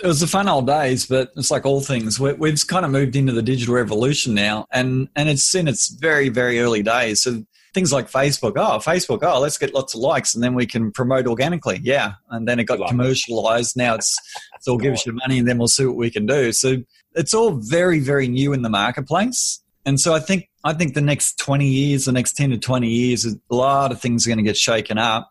[0.03, 2.19] It was the fun old days, but it's like all things.
[2.19, 5.89] we have kind of moved into the digital revolution now, and and it's in its
[5.89, 7.23] very very early days.
[7.23, 7.43] So
[7.75, 8.53] things like Facebook.
[8.55, 9.19] Oh, Facebook.
[9.21, 11.79] Oh, let's get lots of likes, and then we can promote organically.
[11.83, 13.77] Yeah, and then it got commercialized.
[13.77, 14.17] Now it's
[14.55, 16.51] it's all give us your money, and then we'll see what we can do.
[16.51, 16.77] So
[17.13, 21.01] it's all very very new in the marketplace, and so I think I think the
[21.01, 24.43] next twenty years, the next ten to twenty years, a lot of things are going
[24.43, 25.29] to get shaken up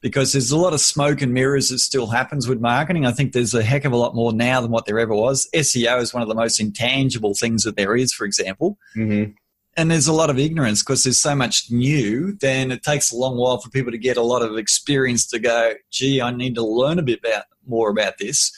[0.00, 3.06] because there's a lot of smoke and mirrors that still happens with marketing.
[3.06, 5.48] I think there's a heck of a lot more now than what there ever was.
[5.54, 8.78] SEO is one of the most intangible things that there is, for example.
[8.96, 9.32] Mm-hmm
[9.76, 13.16] and there's a lot of ignorance because there's so much new then it takes a
[13.16, 16.54] long while for people to get a lot of experience to go gee i need
[16.54, 18.52] to learn a bit about more about this.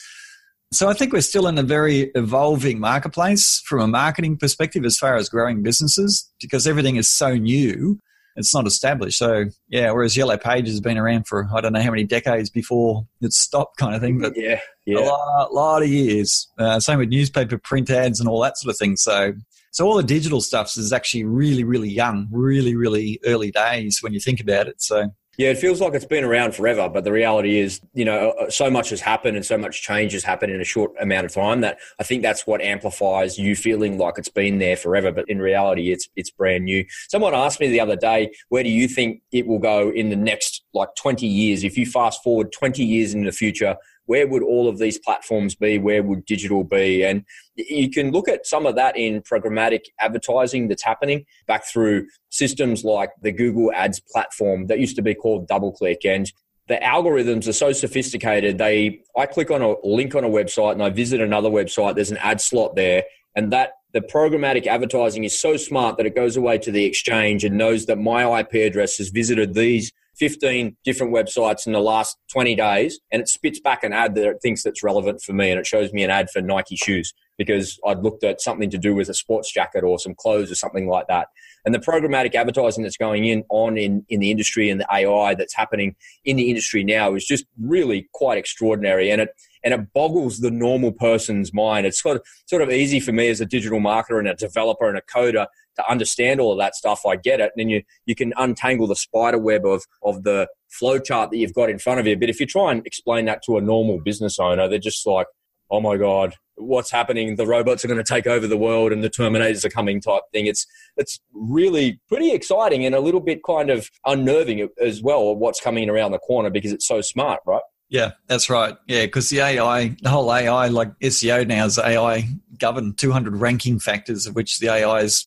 [0.73, 4.97] So i think we're still in a very evolving marketplace from a marketing perspective as
[4.97, 7.99] far as growing businesses because everything is so new
[8.37, 9.17] it's not established.
[9.17, 12.49] So yeah whereas yellow pages has been around for i don't know how many decades
[12.49, 14.99] before it stopped kind of thing but yeah, yeah.
[14.99, 16.49] a lot, lot of years.
[16.57, 18.97] Uh, same with newspaper print ads and all that sort of thing.
[18.97, 19.33] So
[19.75, 24.13] so all the digital stuff is actually really, really young, really, really early days when
[24.13, 24.81] you think about it.
[24.81, 28.29] So yeah, it feels like it's been around forever, but the reality is, you know,
[28.39, 31.25] uh, so much has happened and so much change has happened in a short amount
[31.25, 35.11] of time that I think that's what amplifies you feeling like it's been there forever.
[35.11, 36.85] But in reality, it's it's brand new.
[37.09, 40.15] Someone asked me the other day, where do you think it will go in the
[40.15, 41.65] next like 20 years?
[41.65, 45.55] If you fast forward 20 years in the future, where would all of these platforms
[45.55, 45.77] be?
[45.77, 47.03] Where would digital be?
[47.03, 47.23] And
[47.55, 52.83] you can look at some of that in programmatic advertising that's happening back through systems
[52.83, 56.05] like the Google Ads platform that used to be called DoubleClick.
[56.05, 56.31] And
[56.67, 58.57] the algorithms are so sophisticated.
[58.57, 61.95] They, I click on a link on a website and I visit another website.
[61.95, 63.03] There's an ad slot there,
[63.35, 67.43] and that the programmatic advertising is so smart that it goes away to the exchange
[67.43, 72.17] and knows that my IP address has visited these 15 different websites in the last
[72.31, 75.49] 20 days and it spits back an ad that it thinks that's relevant for me
[75.49, 78.77] and it shows me an ad for Nike shoes because I'd looked at something to
[78.77, 81.27] do with a sports jacket or some clothes or something like that.
[81.65, 85.35] And the programmatic advertising that's going in on in, in the industry and the AI
[85.35, 89.11] that's happening in the industry now is just really quite extraordinary.
[89.11, 89.29] And it
[89.65, 91.85] and it boggles the normal person's mind.
[91.85, 94.87] It's sort of sort of easy for me as a digital marketer and a developer
[94.87, 97.01] and a coder to understand all of that stuff.
[97.05, 97.51] I get it.
[97.55, 101.37] And then you you can untangle the spider web of of the flow chart that
[101.37, 102.15] you've got in front of you.
[102.15, 105.27] But if you try and explain that to a normal business owner, they're just like,
[105.71, 109.03] oh my god what's happening the robots are going to take over the world and
[109.03, 113.41] the terminators are coming type thing it's it's really pretty exciting and a little bit
[113.43, 117.63] kind of unnerving as well what's coming around the corner because it's so smart right
[117.89, 122.27] yeah that's right yeah because the ai the whole ai like seo now is ai
[122.57, 125.25] governed 200 ranking factors of which the ai is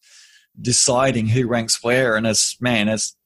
[0.60, 3.16] deciding who ranks where and it's man it's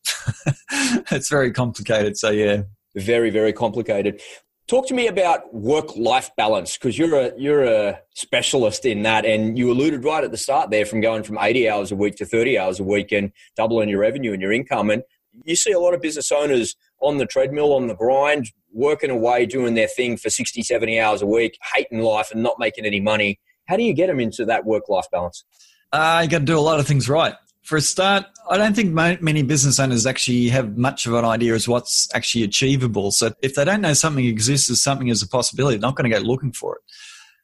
[1.11, 2.63] it's very complicated so yeah
[2.95, 4.21] very very complicated
[4.69, 9.59] Talk to me about work-life balance because you're a you're a specialist in that, and
[9.59, 12.25] you alluded right at the start there from going from 80 hours a week to
[12.25, 14.89] 30 hours a week and doubling your revenue and your income.
[14.89, 15.03] And
[15.45, 19.47] you see a lot of business owners on the treadmill, on the grind, working away,
[19.47, 23.01] doing their thing for 60, 70 hours a week, hating life and not making any
[23.01, 23.39] money.
[23.67, 25.45] How do you get them into that work-life balance?
[25.93, 28.75] Uh, you got to do a lot of things right for a start, I don't
[28.75, 33.13] think many business owners actually have much of an idea as what's actually achievable.
[33.13, 36.11] So if they don't know something exists as something as a possibility, they're not going
[36.11, 36.83] to go looking for it.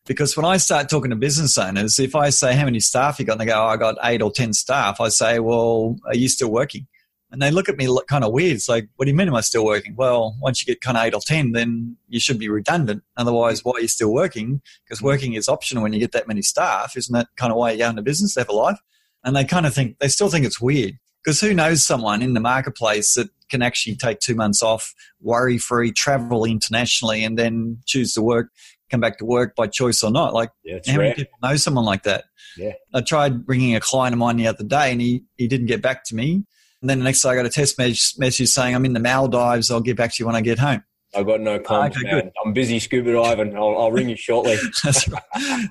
[0.07, 3.27] Because when I start talking to business owners, if I say how many staff you
[3.27, 6.17] got, and they go, oh, I got eight or ten staff, I say, well, are
[6.17, 6.89] you still working?
[7.31, 8.57] And they look at me kind of weird.
[8.57, 9.95] It's like, what do you mean am I still working?
[9.97, 13.03] Well, once you get kind of eight or 10, then you should be redundant.
[13.19, 14.63] Otherwise, why are you still working?
[14.85, 16.97] Because working is optional when you get that many staff.
[16.97, 18.79] Isn't that kind of why you're go into business to have a life?
[19.25, 22.35] and they kind of think they still think it's weird because who knows someone in
[22.35, 27.79] the marketplace that can actually take two months off, worry free, travel internationally, and then
[27.87, 28.51] choose to work,
[28.91, 30.35] come back to work by choice or not.
[30.35, 32.25] Like, yeah, how many people know someone like that?
[32.57, 32.73] Yeah.
[32.95, 35.83] I tried bringing a client of mine the other day, and he he didn't get
[35.83, 36.45] back to me.
[36.81, 39.71] And then the next day, I got a text message saying, "I'm in the Maldives.
[39.71, 40.83] I'll get back to you when I get home."
[41.15, 41.97] I've got no ah, comment.
[41.97, 42.33] Okay, good.
[42.45, 43.57] I'm busy scuba diving.
[43.57, 44.57] I'll, I'll ring you shortly.
[44.85, 45.23] That's right.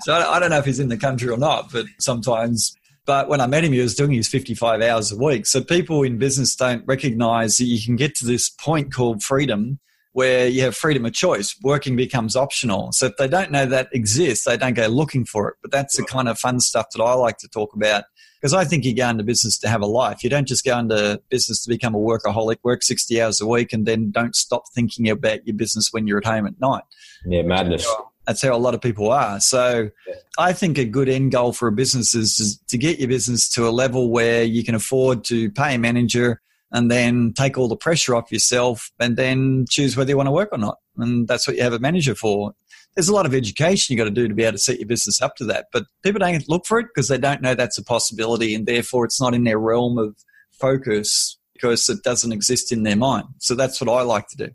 [0.01, 2.75] So I don't know if he's in the country or not, but sometimes
[3.07, 5.45] but when I met him, he was doing his 55 hours a week.
[5.45, 9.79] So people in business don't recognize that you can get to this point called freedom
[10.11, 11.55] where you have freedom of choice.
[11.63, 12.91] Working becomes optional.
[12.91, 15.55] So if they don't know that exists, they don't go looking for it.
[15.61, 18.03] But that's the kind of fun stuff that I like to talk about
[18.39, 20.23] because I think you go into business to have a life.
[20.23, 23.73] You don't just go into business to become a workaholic, work 60 hours a week,
[23.73, 26.83] and then don't stop thinking about your business when you're at home at night.
[27.25, 27.87] Yeah, madness
[28.27, 29.39] that's how a lot of people are.
[29.39, 30.13] So yeah.
[30.37, 33.67] I think a good end goal for a business is to get your business to
[33.67, 37.77] a level where you can afford to pay a manager and then take all the
[37.77, 40.77] pressure off yourself and then choose whether you want to work or not.
[40.97, 42.53] And that's what you have a manager for.
[42.95, 44.87] There's a lot of education you got to do to be able to set your
[44.87, 45.67] business up to that.
[45.71, 49.05] But people don't look for it because they don't know that's a possibility and therefore
[49.05, 50.15] it's not in their realm of
[50.51, 53.25] focus because it doesn't exist in their mind.
[53.39, 54.49] So that's what I like to do.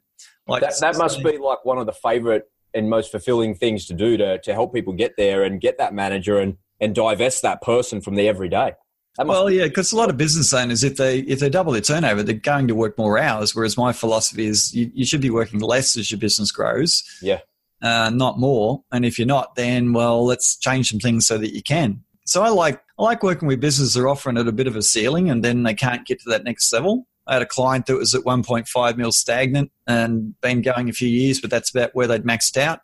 [0.48, 2.44] Like that, that must be like one of the favorite
[2.75, 5.94] and most fulfilling things to do to, to help people get there and get that
[5.94, 8.72] manager and, and divest that person from the everyday.
[9.18, 12.22] Well, yeah, because a lot of business owners, if they if they double their turnover,
[12.22, 13.55] they're going to work more hours.
[13.55, 17.40] Whereas my philosophy is you, you should be working less as your business grows, yeah,
[17.83, 18.83] uh, not more.
[18.90, 22.03] And if you're not, then well, let's change some things so that you can.
[22.25, 24.77] So I like I like working with businesses that are offering at a bit of
[24.77, 27.07] a ceiling, and then they can't get to that next level.
[27.27, 31.09] I had a client that was at 1.5 mil stagnant and been going a few
[31.09, 32.81] years, but that's about where they'd maxed out.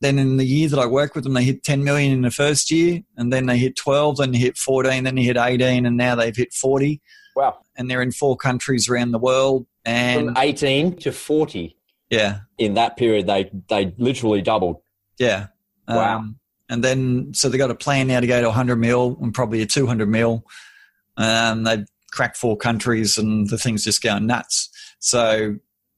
[0.00, 2.30] Then in the year that I worked with them, they hit 10 million in the
[2.30, 5.86] first year, and then they hit 12, then they hit 14, then they hit 18,
[5.86, 7.00] and now they've hit 40.
[7.34, 7.58] Wow!
[7.76, 9.66] And they're in four countries around the world.
[9.84, 11.76] And from 18 to 40.
[12.10, 12.40] Yeah.
[12.58, 14.80] In that period, they they literally doubled.
[15.18, 15.48] Yeah.
[15.88, 16.16] Wow.
[16.16, 19.34] Um, and then so they got a plan now to go to 100 mil and
[19.34, 20.44] probably a 200 mil.
[21.16, 24.70] Um, they've cracked four countries and the thing's just going nuts.
[24.98, 25.56] So,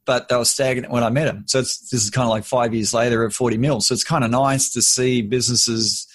[0.09, 1.44] but they were stagnant when I met them.
[1.47, 3.83] So this is kind of like five years later at 40 mil.
[3.83, 6.07] So it's kind of nice to see businesses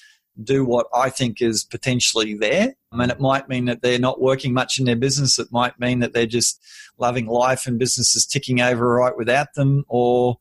[0.43, 2.73] do what I think is potentially there.
[2.91, 5.37] I mean, it might mean that they're not working much in their business.
[5.37, 6.59] It might mean that they're just
[6.97, 10.37] loving life and business is ticking over right without them, or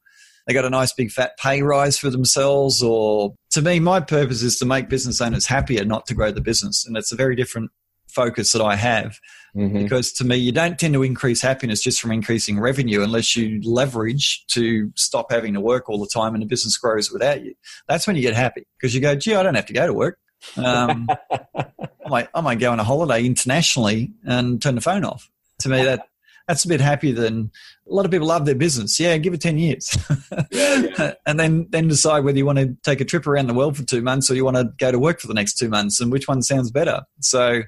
[0.47, 2.83] they got a nice big fat pay rise for themselves.
[2.83, 6.41] Or to me, my purpose is to make business owners happier, not to grow the
[6.41, 6.87] business.
[6.87, 7.71] And it's a very different
[8.15, 9.19] focus that I have.
[9.57, 9.83] Mm-hmm.
[9.83, 13.61] Because to me, you don't tend to increase happiness just from increasing revenue unless you
[13.63, 17.55] leverage to stop having to work all the time and the business grows without you.
[17.87, 19.93] That's when you get happy because you go, gee, I don't have to go to
[19.93, 20.19] work.
[20.57, 21.07] Um,
[21.55, 25.31] I, might, I might go on a holiday internationally and turn the phone off.
[25.61, 26.09] To me, that
[26.49, 27.51] that's a bit happier than
[27.89, 28.99] a lot of people love their business.
[28.99, 29.97] Yeah, give it 10 years.
[30.51, 31.15] yeah, yeah.
[31.27, 33.85] and then, then decide whether you want to take a trip around the world for
[33.85, 36.11] two months or you want to go to work for the next two months and
[36.11, 37.03] which one sounds better.
[37.21, 37.63] So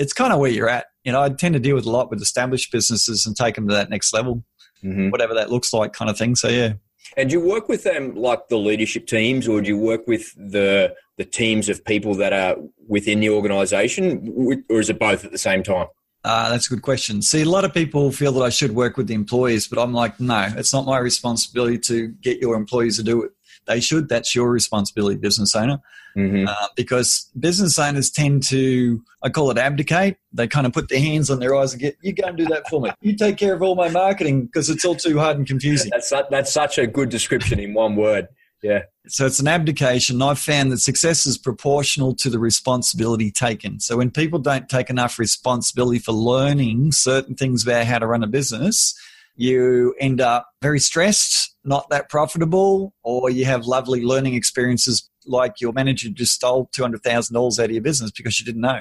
[0.00, 0.86] it's kind of where you're at.
[1.04, 3.68] You know, I tend to deal with a lot with established businesses and take them
[3.68, 4.42] to that next level,
[4.82, 5.10] mm-hmm.
[5.10, 6.34] whatever that looks like, kind of thing.
[6.34, 6.72] So, yeah.
[7.16, 10.34] And do you work with them like the leadership teams, or do you work with
[10.34, 12.56] the the teams of people that are
[12.88, 14.32] within the organisation,
[14.70, 15.88] or is it both at the same time?
[16.22, 17.20] Uh, that's a good question.
[17.20, 19.92] See, a lot of people feel that I should work with the employees, but I'm
[19.92, 23.32] like, no, it's not my responsibility to get your employees to do it.
[23.66, 24.08] They should.
[24.08, 25.78] That's your responsibility, business owner.
[26.16, 26.48] Mm-hmm.
[26.48, 30.16] Uh, because business owners tend to, I call it abdicate.
[30.32, 32.46] They kind of put their hands on their eyes and get, you go and do
[32.46, 32.90] that for me.
[33.00, 35.90] You take care of all my marketing because it's all too hard and confusing.
[35.92, 38.28] That's, that's such a good description in one word.
[38.62, 38.82] Yeah.
[39.08, 40.20] So it's an abdication.
[40.20, 43.80] I've found that success is proportional to the responsibility taken.
[43.80, 48.22] So when people don't take enough responsibility for learning certain things about how to run
[48.22, 48.94] a business,
[49.34, 55.60] you end up very stressed, not that profitable, or you have lovely learning experiences like
[55.60, 58.80] your manager just stole $200,000 out of your business because you didn't know.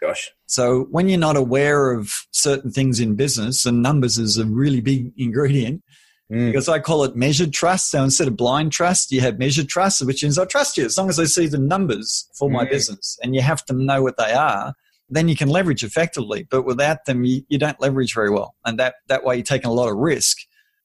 [0.00, 0.30] Gosh.
[0.46, 4.80] So when you're not aware of certain things in business, and numbers is a really
[4.80, 5.82] big ingredient,
[6.32, 6.46] Mm.
[6.46, 7.90] Because I call it measured trust.
[7.90, 10.98] So instead of blind trust, you have measured trust, which means I trust you as
[10.98, 12.70] long as I see the numbers for my mm.
[12.70, 13.16] business.
[13.22, 14.74] And you have to know what they are.
[15.08, 16.46] Then you can leverage effectively.
[16.50, 18.56] But without them, you, you don't leverage very well.
[18.64, 20.38] And that, that way you're taking a lot of risk.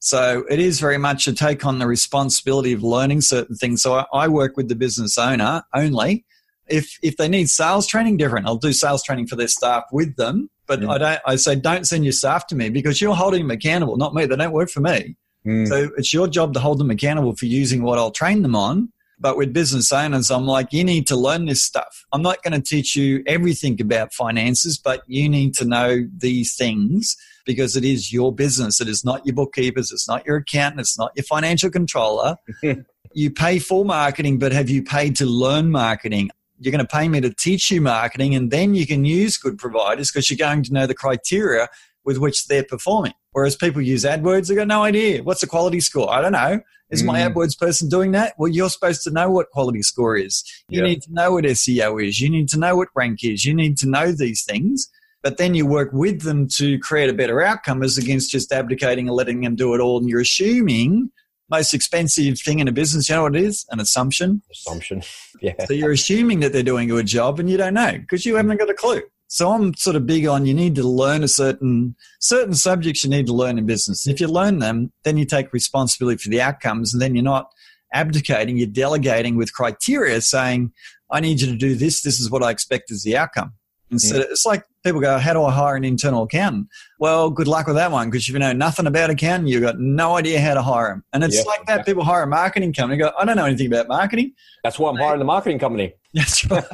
[0.03, 3.83] So it is very much a take on the responsibility of learning certain things.
[3.83, 6.25] So I, I work with the business owner only.
[6.67, 8.47] If, if they need sales training, different.
[8.47, 10.49] I'll do sales training for their staff with them.
[10.65, 11.21] But I don't.
[11.25, 14.25] I say don't send your staff to me because you're holding them accountable, not me.
[14.25, 15.17] They don't work for me.
[15.45, 15.67] Mm.
[15.67, 18.91] So it's your job to hold them accountable for using what I'll train them on.
[19.19, 22.05] But with business owners, I'm like, you need to learn this stuff.
[22.11, 26.55] I'm not going to teach you everything about finances, but you need to know these
[26.55, 28.81] things because it is your business.
[28.81, 29.91] It is not your bookkeepers.
[29.91, 30.81] It's not your accountant.
[30.81, 32.35] It's not your financial controller.
[33.13, 36.29] you pay for marketing, but have you paid to learn marketing?
[36.59, 39.57] You're going to pay me to teach you marketing, and then you can use good
[39.57, 41.69] providers because you're going to know the criteria
[42.03, 43.13] with which they're performing.
[43.31, 45.23] Whereas people use AdWords, they've got no idea.
[45.23, 46.11] What's the quality score?
[46.11, 46.61] I don't know.
[46.89, 47.07] Is mm.
[47.07, 48.33] my AdWords person doing that?
[48.37, 50.43] Well, you're supposed to know what quality score is.
[50.67, 52.19] You need to know what SEO is.
[52.19, 53.45] You need to know what rank is.
[53.45, 54.89] You need to know these things.
[55.23, 59.07] But then you work with them to create a better outcome as against just abdicating
[59.07, 59.99] and letting them do it all.
[59.99, 61.11] And you're assuming
[61.51, 63.65] most expensive thing in a business, you know what it is?
[63.69, 64.41] An assumption.
[64.51, 65.03] Assumption.
[65.41, 65.65] Yeah.
[65.65, 68.35] So you're assuming that they're doing a good job and you don't know because you
[68.35, 69.01] haven't got a clue.
[69.25, 73.09] So I'm sort of big on you need to learn a certain certain subjects you
[73.09, 74.05] need to learn in business.
[74.05, 77.49] If you learn them, then you take responsibility for the outcomes, and then you're not
[77.91, 78.57] abdicating.
[78.57, 80.73] You're delegating with criteria, saying,
[81.09, 82.03] "I need you to do this.
[82.03, 83.53] This is what I expect as the outcome."
[83.89, 84.25] Instead, yeah.
[84.25, 84.31] Mm.
[84.31, 86.67] it's like people go, "How do I hire an internal accountant?"
[86.99, 89.79] Well, good luck with that one because if you know nothing about accounting, you've got
[89.79, 91.03] no idea how to hire them.
[91.13, 91.85] And it's yeah, like that.
[91.85, 92.97] People hire a marketing company.
[92.97, 95.93] Go, "I don't know anything about marketing." That's why I'm hiring the marketing company.
[96.13, 96.65] That's right.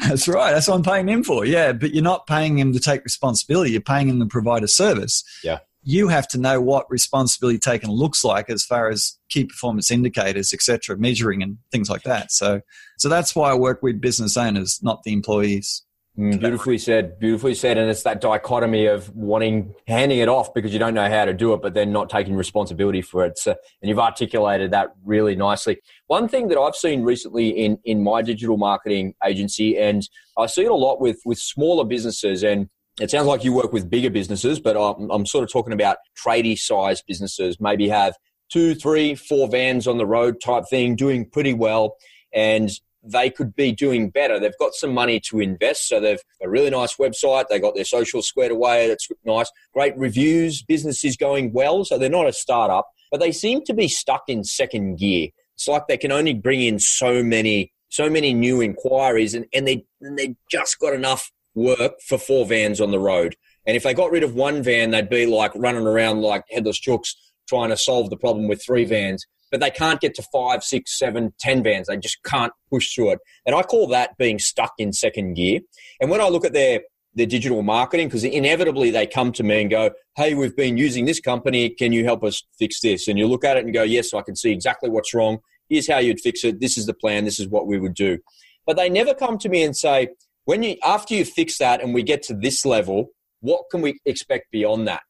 [0.00, 0.52] That's right.
[0.52, 1.44] That's what I'm paying them for.
[1.44, 3.72] Yeah, but you're not paying them to take responsibility.
[3.72, 5.24] You're paying them to provide a service.
[5.42, 5.60] Yeah.
[5.82, 10.52] You have to know what responsibility taken looks like as far as key performance indicators,
[10.52, 12.30] etc., measuring and things like that.
[12.32, 12.60] So,
[12.98, 15.82] so that's why I work with business owners, not the employees.
[16.18, 17.18] Mm, beautifully said.
[17.18, 17.78] Beautifully said.
[17.78, 21.32] And it's that dichotomy of wanting, handing it off because you don't know how to
[21.32, 23.38] do it, but then not taking responsibility for it.
[23.38, 25.78] So, and you've articulated that really nicely.
[26.08, 30.64] One thing that I've seen recently in, in my digital marketing agency, and I see
[30.64, 32.68] it a lot with, with smaller businesses, and
[33.00, 35.98] it sounds like you work with bigger businesses, but I'm, I'm sort of talking about
[36.22, 38.14] tradie size businesses, maybe have
[38.50, 41.96] two, three, four vans on the road type thing, doing pretty well.
[42.34, 42.70] And
[43.02, 44.38] they could be doing better.
[44.38, 47.48] They've got some money to invest, so they've a really nice website.
[47.48, 48.88] They got their social squared away.
[48.88, 49.50] That's nice.
[49.72, 50.62] Great reviews.
[50.62, 54.24] Business is going well, so they're not a startup, but they seem to be stuck
[54.28, 55.28] in second gear.
[55.54, 59.66] It's like they can only bring in so many, so many new inquiries, and, and
[59.66, 63.36] they and they just got enough work for four vans on the road.
[63.66, 66.80] And if they got rid of one van, they'd be like running around like headless
[66.80, 67.14] chooks
[67.48, 70.98] trying to solve the problem with three vans but they can't get to five, six,
[70.98, 71.88] seven, ten bands.
[71.88, 73.18] They just can't push through it.
[73.46, 75.60] And I call that being stuck in second gear.
[76.00, 76.80] And when I look at their
[77.14, 81.06] their digital marketing because inevitably they come to me and go, Hey, we've been using
[81.06, 81.70] this company.
[81.70, 83.08] Can you help us fix this?
[83.08, 85.38] And you look at it and go, Yes, I can see exactly what's wrong.
[85.68, 86.60] Here's how you'd fix it.
[86.60, 87.24] This is the plan.
[87.24, 88.18] This is what we would do.
[88.66, 90.10] But they never come to me and say,
[90.44, 93.10] when you after you fix that and we get to this level,
[93.40, 95.02] what can we expect beyond that?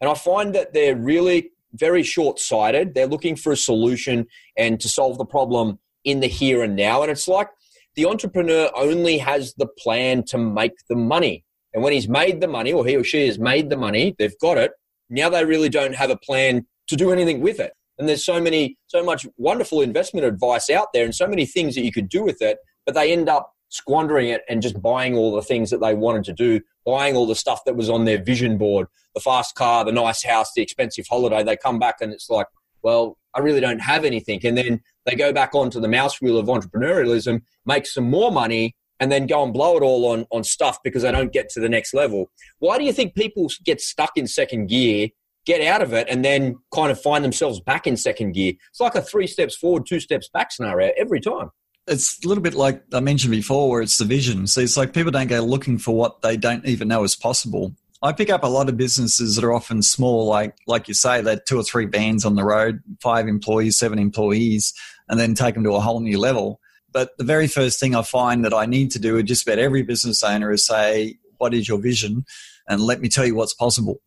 [0.00, 2.94] And I find that they're really very short sighted.
[2.94, 7.02] They're looking for a solution and to solve the problem in the here and now.
[7.02, 7.48] And it's like
[7.94, 11.44] the entrepreneur only has the plan to make the money.
[11.74, 14.38] And when he's made the money, or he or she has made the money, they've
[14.40, 14.72] got it.
[15.08, 17.72] Now they really don't have a plan to do anything with it.
[17.98, 21.74] And there's so many, so much wonderful investment advice out there and so many things
[21.74, 25.16] that you could do with it, but they end up squandering it and just buying
[25.16, 28.04] all the things that they wanted to do, buying all the stuff that was on
[28.04, 31.42] their vision board, the fast car, the nice house, the expensive holiday.
[31.42, 32.46] They come back and it's like,
[32.82, 34.40] well, I really don't have anything.
[34.44, 38.74] And then they go back onto the mouse wheel of entrepreneurialism, make some more money,
[39.00, 41.60] and then go and blow it all on, on stuff because they don't get to
[41.60, 42.30] the next level.
[42.58, 45.08] Why do you think people get stuck in second gear,
[45.44, 48.52] get out of it, and then kind of find themselves back in second gear?
[48.70, 51.50] It's like a three steps forward, two steps back scenario every time.
[51.86, 54.46] It's a little bit like I mentioned before, where it's the vision.
[54.46, 57.74] So it's like people don't go looking for what they don't even know is possible.
[58.04, 61.20] I pick up a lot of businesses that are often small, like like you say,
[61.20, 64.74] they're two or three bands on the road, five employees, seven employees,
[65.08, 66.60] and then take them to a whole new level.
[66.92, 69.58] But the very first thing I find that I need to do with just about
[69.58, 72.24] every business owner is say, what is your vision?
[72.68, 74.00] And let me tell you what's possible.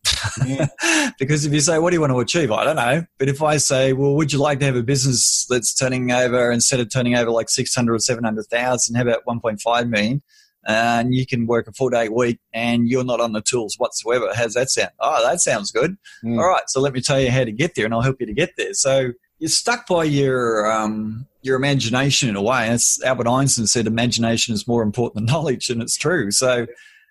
[0.44, 0.68] Yeah.
[1.18, 2.50] because if you say, what do you want to achieve?
[2.50, 3.04] I don't know.
[3.18, 6.50] But if I say, well, would you like to have a business that's turning over,
[6.50, 10.22] instead of turning over like 600 or 700,000, how about 1.5 million?
[10.66, 14.30] and you can work a four day week and you're not on the tools whatsoever.
[14.34, 14.90] How's that sound?
[15.00, 15.96] Oh, that sounds good.
[16.24, 16.38] Mm.
[16.38, 16.64] All right.
[16.68, 18.54] So let me tell you how to get there and I'll help you to get
[18.56, 18.74] there.
[18.74, 22.68] So you're stuck by your, um, your imagination in a way.
[22.68, 26.30] It's Albert Einstein said imagination is more important than knowledge and it's true.
[26.30, 26.66] So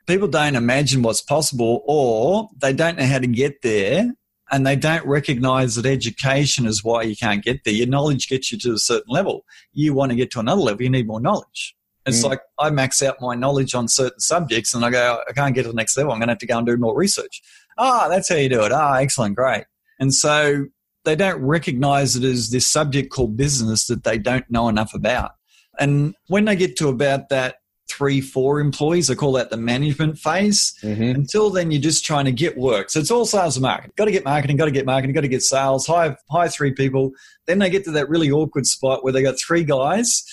[0.08, 4.14] people don't imagine what's possible or they don't know how to get there
[4.52, 7.74] and they don't recognize that education is why you can't get there.
[7.74, 9.44] Your knowledge gets you to a certain level.
[9.74, 11.76] You want to get to another level, you need more knowledge.
[12.06, 12.30] It's mm.
[12.30, 15.64] like I max out my knowledge on certain subjects and I go, I can't get
[15.64, 16.12] to the next level.
[16.12, 17.42] I'm going to have to go and do more research.
[17.78, 18.72] Ah, that's how you do it.
[18.72, 19.66] Ah, excellent, great.
[20.00, 20.66] And so
[21.04, 25.32] they don't recognize it as this subject called business that they don't know enough about.
[25.80, 27.56] And when they get to about that
[27.88, 30.76] three, four employees, I call that the management phase.
[30.82, 31.16] Mm-hmm.
[31.16, 32.90] Until then, you're just trying to get work.
[32.90, 33.92] So it's all sales and marketing.
[33.96, 36.74] Got to get marketing, got to get marketing, got to get sales, hire, hire three
[36.74, 37.12] people.
[37.46, 40.24] Then they get to that really awkward spot where they got three guys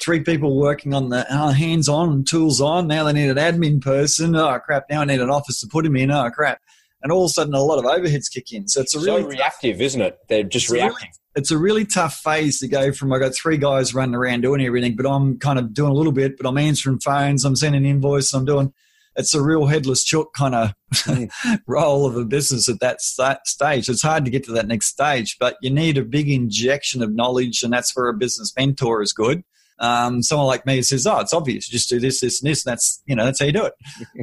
[0.00, 2.86] three people working on the oh, hands on, tools on.
[2.86, 4.34] Now they need an admin person.
[4.34, 4.84] Oh crap!
[4.90, 6.10] Now I need an office to put him in.
[6.10, 6.60] Oh crap!
[7.02, 8.68] And all of a sudden, a lot of overheads kick in.
[8.68, 10.18] So it's a really so reactive, tough, isn't it?
[10.28, 11.08] They're just it's reacting.
[11.08, 13.12] Really, it's a really tough phase to go from.
[13.12, 16.12] I got three guys running around doing everything, but I'm kind of doing a little
[16.12, 16.36] bit.
[16.36, 17.44] But I'm answering phones.
[17.44, 18.32] I'm sending invoices.
[18.32, 18.72] I'm doing.
[19.14, 20.72] It's a real headless chook kind of
[21.66, 23.88] role of a business at that st- stage.
[23.90, 27.14] It's hard to get to that next stage, but you need a big injection of
[27.14, 29.44] knowledge, and that's where a business mentor is good
[29.82, 31.68] um, someone like me says, "Oh, it's obvious.
[31.68, 33.66] You just do this, this, and this, and that's you know that's how you do
[33.66, 33.74] it."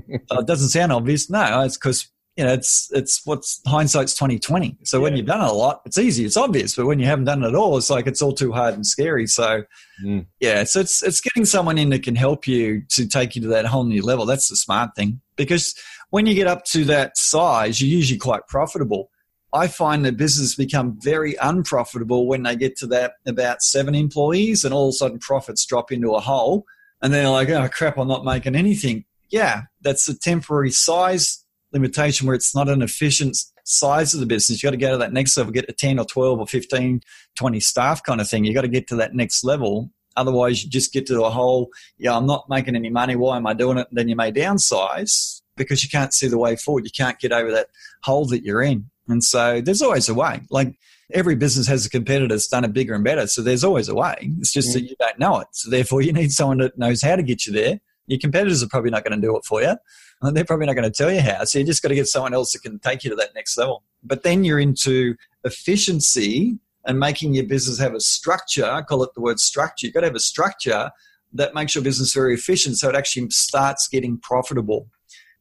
[0.32, 1.30] it doesn't sound obvious.
[1.30, 2.08] No, it's because
[2.40, 4.78] you know it's it's what's hindsight's twenty twenty.
[4.86, 5.04] So yeah.
[5.04, 6.74] when you've done it a lot, it's easy, it's obvious.
[6.74, 8.88] But when you haven't done it at all, it's like it's all too hard and
[8.88, 9.28] scary.
[9.28, 9.64] So
[10.02, 10.26] mm.
[10.40, 13.50] yeah, so it's it's getting someone in that can help you to take you to
[13.50, 14.26] that whole new level.
[14.26, 15.76] That's the smart thing because
[16.12, 19.12] when you get up to that size, you're usually quite profitable
[19.52, 24.64] I find that businesses become very unprofitable when they get to that about seven employees
[24.64, 26.66] and all of a sudden profits drop into a hole.
[27.02, 29.06] And they're like, oh crap, I'm not making anything.
[29.30, 34.62] Yeah, that's a temporary size limitation where it's not an efficient size of the business.
[34.62, 37.02] You got to go to that next level, get to 10 or 12 or 15,
[37.36, 38.46] 20 staff kind of thing.
[38.46, 39.92] You got to get to that next level.
[40.18, 43.16] Otherwise, you just get to a whole, yeah, I'm not making any money.
[43.16, 43.88] Why am I doing it?
[43.90, 46.86] And then you may downsize because you can't see the way forward.
[46.86, 47.68] You can't get over that
[48.04, 48.90] hole that you're in.
[49.08, 50.42] And so there's always a way.
[50.50, 50.76] Like
[51.14, 53.28] every business has a competitor that's done it bigger and better.
[53.28, 54.32] So there's always a way.
[54.40, 54.74] It's just mm.
[54.74, 55.48] that you don't know it.
[55.52, 57.80] So therefore, you need someone that knows how to get you there.
[58.08, 59.76] Your competitors are probably not going to do it for you.
[60.34, 61.44] They're probably not going to tell you how.
[61.46, 63.58] So you just got to get someone else that can take you to that next
[63.58, 63.84] level.
[64.04, 68.66] But then you're into efficiency and making your business have a structure.
[68.66, 69.86] I call it the word structure.
[69.86, 70.92] You've got to have a structure
[71.34, 74.88] that makes your business very efficient so it actually starts getting profitable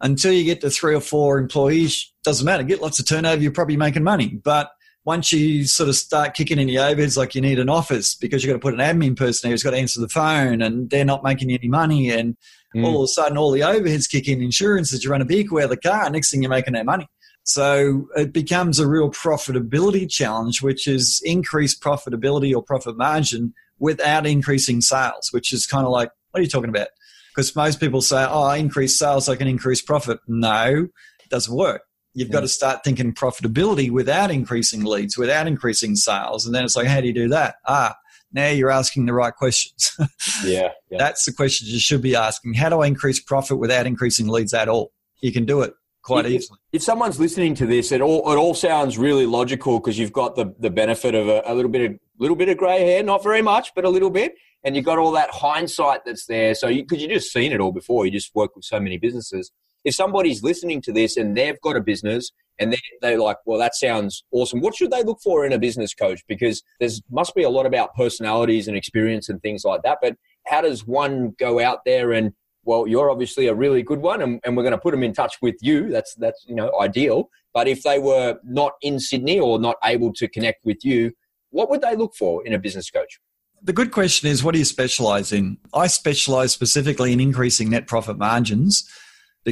[0.01, 2.62] until you get to three or four employees, doesn't matter.
[2.62, 4.29] Get lots of turnover, you're probably making money.
[4.29, 4.70] But
[5.05, 8.43] once you sort of start kicking in the overheads, like you need an office because
[8.43, 10.91] you've got to put an admin person there who's got to answer the phone and
[10.91, 12.11] they're not making any money.
[12.11, 12.37] And
[12.77, 12.85] mm.
[12.85, 15.59] all of a sudden, all the overheads kick in insurance that you run a vehicle
[15.59, 16.11] out of the car.
[16.11, 17.09] Next thing you're making that money.
[17.45, 24.27] So it becomes a real profitability challenge, which is increased profitability or profit margin without
[24.27, 26.89] increasing sales, which is kind of like, what are you talking about?
[27.35, 30.19] Because most people say, oh, I increase sales, I can increase profit.
[30.27, 30.89] No,
[31.25, 31.88] it doesn't work.
[32.19, 36.47] You've got to start thinking profitability without increasing leads, without increasing sales.
[36.47, 37.57] And then it's like, how do you do that?
[37.66, 37.97] Ah,
[38.33, 39.97] now you're asking the right questions.
[40.45, 40.99] yeah, yeah.
[40.99, 42.55] That's the question you should be asking.
[42.55, 44.93] How do I increase profit without increasing leads at all?
[45.21, 46.59] You can do it quite if, easily.
[46.73, 50.37] If someone's listening to this, it all it all sounds really logical because you've got
[50.37, 53.23] the, the benefit of a, a, little bit of little bit of grey hair, not
[53.23, 56.55] very much, but a little bit, and you've got all that hindsight that's there.
[56.55, 58.99] So because you, you just seen it all before, you just work with so many
[58.99, 59.53] businesses.
[59.85, 63.59] If somebody's listening to this and they've got a business and they, they're like, well,
[63.59, 64.61] that sounds awesome.
[64.61, 66.22] What should they look for in a business coach?
[66.29, 69.99] Because there's must be a lot about personalities and experience and things like that.
[70.03, 70.16] But
[70.47, 72.33] how does one go out there and
[72.64, 75.14] well, you're obviously a really good one, and, and we're going to put them in
[75.14, 75.89] touch with you.
[75.89, 77.31] That's that's you know ideal.
[77.55, 81.12] But if they were not in Sydney or not able to connect with you,
[81.49, 83.18] what would they look for in a business coach?
[83.62, 85.57] The good question is, what do you specialize in?
[85.72, 88.87] I specialize specifically in increasing net profit margins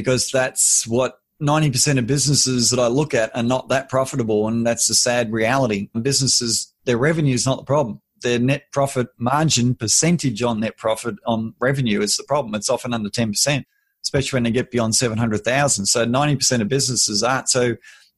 [0.01, 4.65] because that's what 90% of businesses that I look at are not that profitable, and
[4.65, 5.89] that's a sad reality.
[6.01, 11.15] Businesses, their revenue is not the problem their net profit margin percentage on net profit
[11.25, 12.55] on revenue is the problem.
[12.55, 13.63] It's often under 10%,
[14.03, 15.85] especially when they get beyond 700,000.
[15.85, 17.49] So 90% of businesses aren't.
[17.49, 17.75] So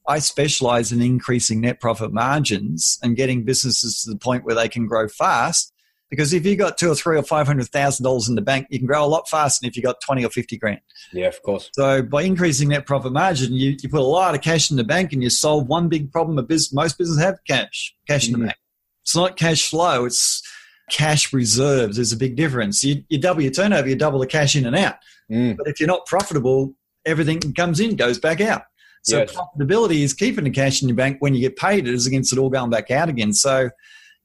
[0.08, 4.70] I specialize in increasing net profit margins and getting businesses to the point where they
[4.70, 5.74] can grow fast.
[6.10, 8.68] Because if you got two or three or five hundred thousand dollars in the bank,
[8.70, 10.82] you can grow a lot faster than if you got twenty or fifty grand.
[11.14, 11.70] Yeah, of course.
[11.74, 14.84] So by increasing that profit margin, you, you put a lot of cash in the
[14.84, 18.36] bank and you solve one big problem a business most businesses have cash, cash mm-hmm.
[18.36, 18.48] in the mm.
[18.50, 18.58] bank.
[19.04, 20.42] It's not cash flow, it's
[20.90, 21.96] cash reserves.
[21.96, 22.84] There's a big difference.
[22.84, 24.96] You, you double your turnover, you double the cash in and out.
[25.32, 25.58] Mm.
[25.58, 26.74] But if you're not profitable,
[27.06, 28.64] everything comes in, goes back out.
[29.04, 29.34] So yes.
[29.34, 32.34] profitability is keeping the cash in your bank when you get paid it is against
[32.34, 33.34] it all going back out again.
[33.34, 33.70] So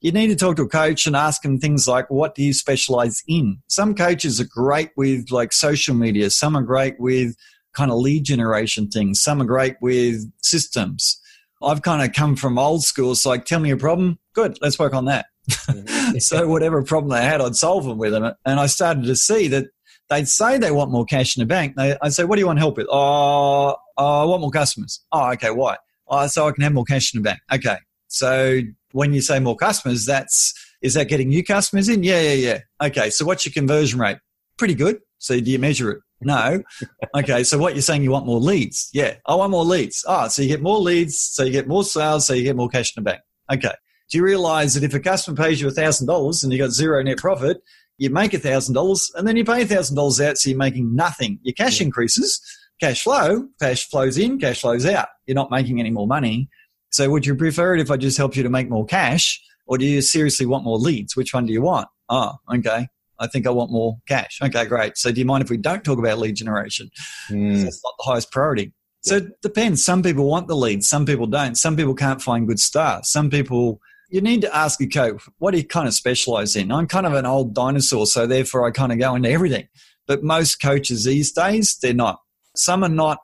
[0.05, 2.53] you need to talk to a coach and ask them things like, what do you
[2.53, 3.57] specialize in?
[3.69, 6.29] Some coaches are great with like social media.
[6.29, 7.35] Some are great with
[7.73, 9.23] kind of lead generation things.
[9.23, 11.19] Some are great with systems.
[11.63, 13.15] I've kind of come from old school.
[13.15, 14.19] So like, tell me a problem.
[14.35, 15.25] Good, let's work on that.
[16.19, 18.31] So whatever problem they had, I'd solve them with them.
[18.45, 19.69] And I started to see that
[20.11, 21.77] they'd say they want more cash in the bank.
[21.77, 22.89] They, I'd say, what do you want help with?
[22.91, 25.03] Oh, oh, I want more customers.
[25.13, 25.79] Oh, okay, why?
[26.09, 27.41] Oh, so I can have more cash in the bank.
[27.51, 27.79] Okay.
[28.09, 28.61] So
[28.95, 32.05] when you say more customers, that's, is that getting new customers in?
[32.05, 32.59] Yeah, yeah, yeah.
[32.87, 33.11] Okay.
[33.11, 34.19] So what's your conversion rate?
[34.57, 35.01] Pretty good.
[35.19, 35.99] So do you measure it?
[36.21, 36.63] No.
[37.17, 38.91] Okay, so what you're saying you want more leads?
[38.93, 40.05] Yeah, I want more leads.
[40.09, 42.69] Ah, so you get more leads, so you get more sales, so you get more
[42.69, 43.23] cash in the bank.
[43.53, 43.71] Okay.
[44.11, 47.01] Do you realize that if a customer pays you thousand dollars and you got zero
[47.05, 47.59] net profit,
[47.99, 51.39] you make thousand dollars and then you pay thousand dollars out, so you're making nothing.
[51.43, 51.87] Your cash yeah.
[51.87, 52.41] increases,
[52.81, 55.07] cash flow, cash flows in, cash flows out.
[55.27, 56.49] You're not making any more money.
[56.95, 59.79] So would you prefer it if I just help you to make more cash, or
[59.79, 61.17] do you seriously want more leads?
[61.17, 61.89] Which one do you want?
[62.09, 62.87] Oh, okay.
[63.19, 64.39] I think I want more cash.
[64.41, 64.97] Okay, great.
[64.97, 66.91] So do you mind if we don't talk about lead generation?
[67.33, 67.65] Mm.
[67.65, 68.75] That's not the highest priority.
[69.03, 69.85] So it depends.
[69.85, 71.57] Some people want the lead, some people don't.
[71.57, 73.07] Some people can't find good staff.
[73.07, 76.71] Some people, you need to ask a coach, what do you kind of specialize in?
[76.71, 79.67] I'm kind of an old dinosaur, so therefore I kind of go into everything.
[80.07, 82.21] But most coaches these days, they're not.
[82.55, 83.19] Some are not.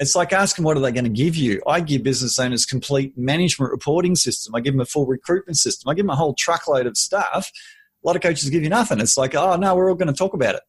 [0.00, 1.60] It's like asking what are they going to give you?
[1.66, 4.54] I give business owners complete management reporting system.
[4.54, 5.90] I give them a full recruitment system.
[5.90, 7.50] I give them a whole truckload of stuff
[8.02, 9.00] a lot of coaches give you nothing.
[9.00, 10.62] It's like, oh no, we're all going to talk about it.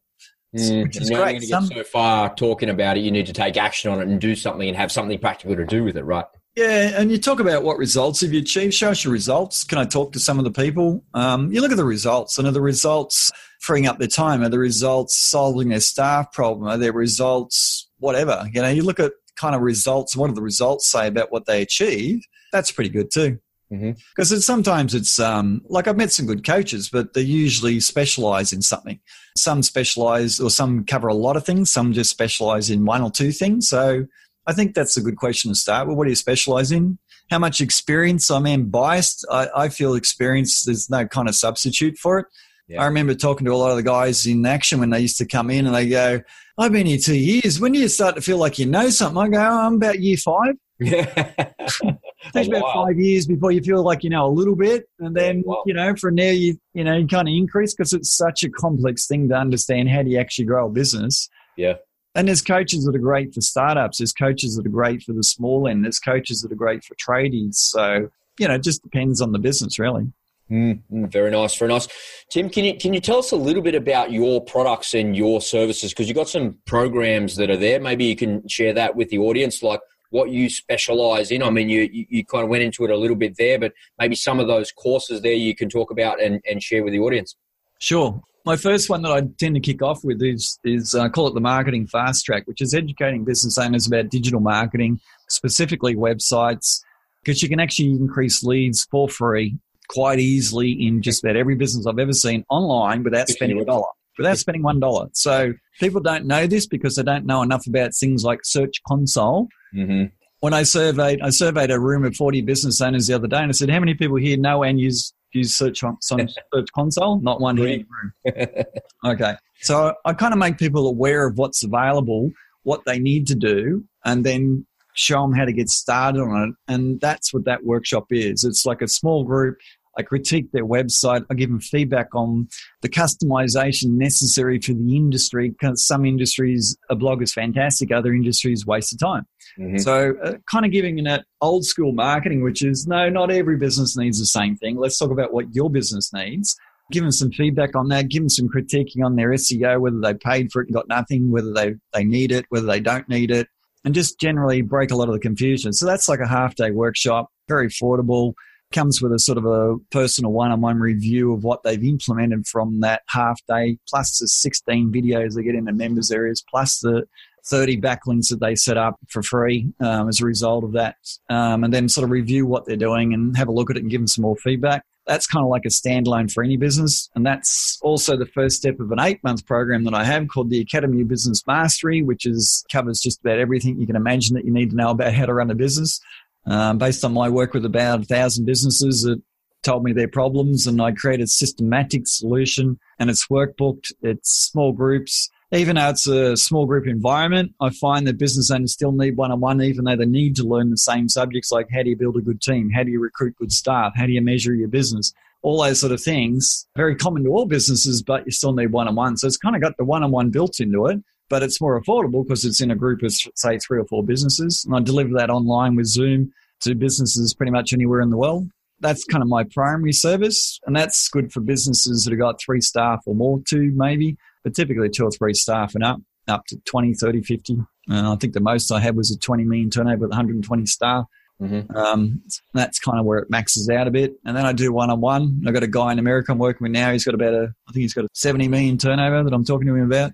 [0.55, 1.43] Mm, which is great.
[1.43, 4.19] Some, get so far talking about it, you need to take action on it and
[4.19, 6.25] do something and have something practical to do with it, right?
[6.55, 8.73] Yeah, and you talk about what results have you achieved.
[8.73, 9.63] Show us your results.
[9.63, 11.03] Can I talk to some of the people?
[11.13, 14.41] Um, you look at the results, and are the results freeing up their time?
[14.41, 16.67] Are the results solving their staff problem?
[16.67, 18.47] Are their results whatever?
[18.51, 20.15] You know, you look at kind of results.
[20.15, 22.21] What do the results say about what they achieve?
[22.51, 23.39] That's pretty good too.
[23.69, 24.39] Because mm-hmm.
[24.39, 28.99] sometimes it's um, like I've met some good coaches, but they usually specialize in something.
[29.37, 33.11] Some specialize or some cover a lot of things, some just specialize in one or
[33.11, 33.69] two things.
[33.69, 34.05] So
[34.47, 35.97] I think that's a good question to start with.
[35.97, 36.97] What do you specialize in?
[37.29, 38.31] How much experience?
[38.31, 39.23] I mean, biased.
[39.31, 42.25] I, I feel experience, there's no kind of substitute for it.
[42.69, 42.83] Yeah.
[42.83, 45.25] I remember talking to a lot of the guys in action when they used to
[45.25, 46.21] come in and they go,
[46.57, 47.59] I've been here two years.
[47.59, 49.21] When do you start to feel like you know something?
[49.21, 50.55] I go, oh, I'm about year five.
[50.81, 51.03] Yeah.
[52.33, 55.13] takes oh, about five years before you feel like you know a little bit, and
[55.13, 55.61] then wow.
[55.65, 58.49] you know from there you you know you kind of increase because it's such a
[58.49, 59.89] complex thing to understand.
[59.89, 61.27] How do you actually grow a business?
[61.57, 61.73] Yeah.
[62.15, 63.97] And there's coaches that are great for startups.
[63.97, 65.83] There's coaches that are great for the small end.
[65.83, 67.55] There's coaches that are great for tradies.
[67.55, 68.09] So
[68.39, 70.11] you know, it just depends on the business, really.
[70.51, 71.87] Mm, mm, very nice, very nice.
[72.29, 75.41] Tim, can you can you tell us a little bit about your products and your
[75.41, 75.91] services?
[75.91, 77.79] Because you've got some programs that are there.
[77.79, 79.61] Maybe you can share that with the audience.
[79.61, 81.43] Like, what you specialize in.
[81.43, 84.15] I mean, you, you, kind of went into it a little bit there, but maybe
[84.15, 87.35] some of those courses there you can talk about and, and share with the audience.
[87.79, 88.19] Sure.
[88.45, 91.33] my first one that I tend to kick off with is is uh, call it
[91.33, 96.81] the marketing fast track, which is educating business owners about digital marketing, specifically websites,
[97.23, 101.85] because you can actually increase leads for free quite easily in just about every business
[101.85, 103.87] I've ever seen online without spending a dollar.
[104.17, 105.07] Without spending one dollar.
[105.13, 109.47] So people don't know this because they don't know enough about things like Search Console.
[109.73, 110.05] Mm-hmm.
[110.41, 113.49] When I surveyed, I surveyed a room of forty business owners the other day, and
[113.49, 117.57] I said, "How many people here know and use use Search, Search Console?" Not one
[117.57, 117.83] here.
[119.05, 122.29] okay, so I kind of make people aware of what's available,
[122.63, 124.65] what they need to do, and then
[124.99, 126.55] show them how to get started on it.
[126.71, 128.43] And that's what that workshop is.
[128.43, 129.57] It's like a small group
[129.99, 131.25] I critique their website.
[131.29, 132.47] I give them feedback on
[132.81, 135.49] the customization necessary for the industry.
[135.49, 137.91] Because some industries, a blog is fantastic.
[137.91, 139.25] Other industries, waste of time.
[139.59, 139.77] Mm-hmm.
[139.79, 143.97] So, uh, kind of giving that old school marketing, which is no, not every business
[143.97, 144.77] needs the same thing.
[144.77, 146.55] Let's talk about what your business needs.
[146.93, 148.07] Give them some feedback on that.
[148.07, 151.29] Give them some critiquing on their SEO, whether they paid for it and got nothing,
[151.29, 153.47] whether they, they need it, whether they don't need it,
[153.83, 155.73] and just generally break a lot of the confusion.
[155.73, 158.33] So that's like a half day workshop, very affordable
[158.71, 163.01] comes with a sort of a personal one-on-one review of what they've implemented from that
[163.07, 167.05] half day, plus the 16 videos they get in the members areas, plus the
[167.45, 170.95] 30 backlinks that they set up for free um, as a result of that,
[171.29, 173.81] um, and then sort of review what they're doing and have a look at it
[173.81, 174.83] and give them some more feedback.
[175.07, 177.09] That's kind of like a standalone for any business.
[177.15, 180.51] And that's also the first step of an eight month program that I have called
[180.51, 184.45] the Academy of Business Mastery, which is covers just about everything you can imagine that
[184.45, 185.99] you need to know about how to run a business
[186.45, 189.21] um, based on my work with about a thousand businesses that
[189.63, 192.79] told me their problems, and I created a systematic solution.
[192.97, 195.29] And it's workbooked, it's small groups.
[195.51, 199.31] Even though it's a small group environment, I find that business owners still need one
[199.31, 201.97] on one, even though they need to learn the same subjects like how do you
[201.97, 202.69] build a good team?
[202.69, 203.93] How do you recruit good staff?
[203.95, 205.11] How do you measure your business?
[205.41, 208.87] All those sort of things, very common to all businesses, but you still need one
[208.87, 209.17] on one.
[209.17, 210.99] So it's kind of got the one on one built into it
[211.29, 214.65] but it's more affordable because it's in a group of, say, three or four businesses.
[214.65, 218.49] And I deliver that online with Zoom to businesses pretty much anywhere in the world.
[218.81, 220.59] That's kind of my primary service.
[220.65, 224.55] And that's good for businesses that have got three staff or more, two maybe, but
[224.55, 227.57] typically two or three staff and up, up to 20, 30, 50.
[227.91, 231.05] Uh, I think the most I had was a 20 million turnover with 120 staff.
[231.41, 231.75] Mm-hmm.
[231.75, 232.21] Um,
[232.53, 234.13] that's kind of where it maxes out a bit.
[234.25, 235.41] And then I do one on one.
[235.47, 236.91] I've got a guy in America I'm working with now.
[236.91, 239.67] He's got about a, I think he's got a 70 million turnover that I'm talking
[239.67, 240.11] to him about.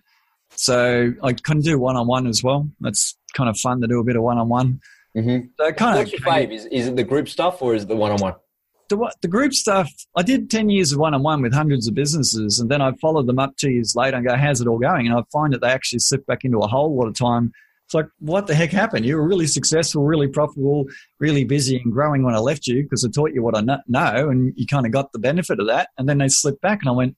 [0.57, 2.69] So I can do one on one as well.
[2.79, 4.79] That's kind of fun to do a bit of one on one.
[5.57, 6.19] So kind What's of.
[6.19, 6.53] your fave?
[6.53, 8.35] Is, is it the group stuff or is it the one on one?
[8.89, 11.95] The, the group stuff, I did 10 years of one on one with hundreds of
[11.95, 14.77] businesses, and then I followed them up two years later and go, How's it all
[14.77, 15.07] going?
[15.07, 17.51] And I find that they actually slip back into a hole a lot of time.
[17.85, 19.05] It's like, what the heck happened?
[19.05, 20.85] You were really successful, really profitable,
[21.19, 24.29] really busy and growing when I left you because I taught you what I know,
[24.29, 25.89] and you kind of got the benefit of that.
[25.97, 27.15] And then they slipped back, and I went,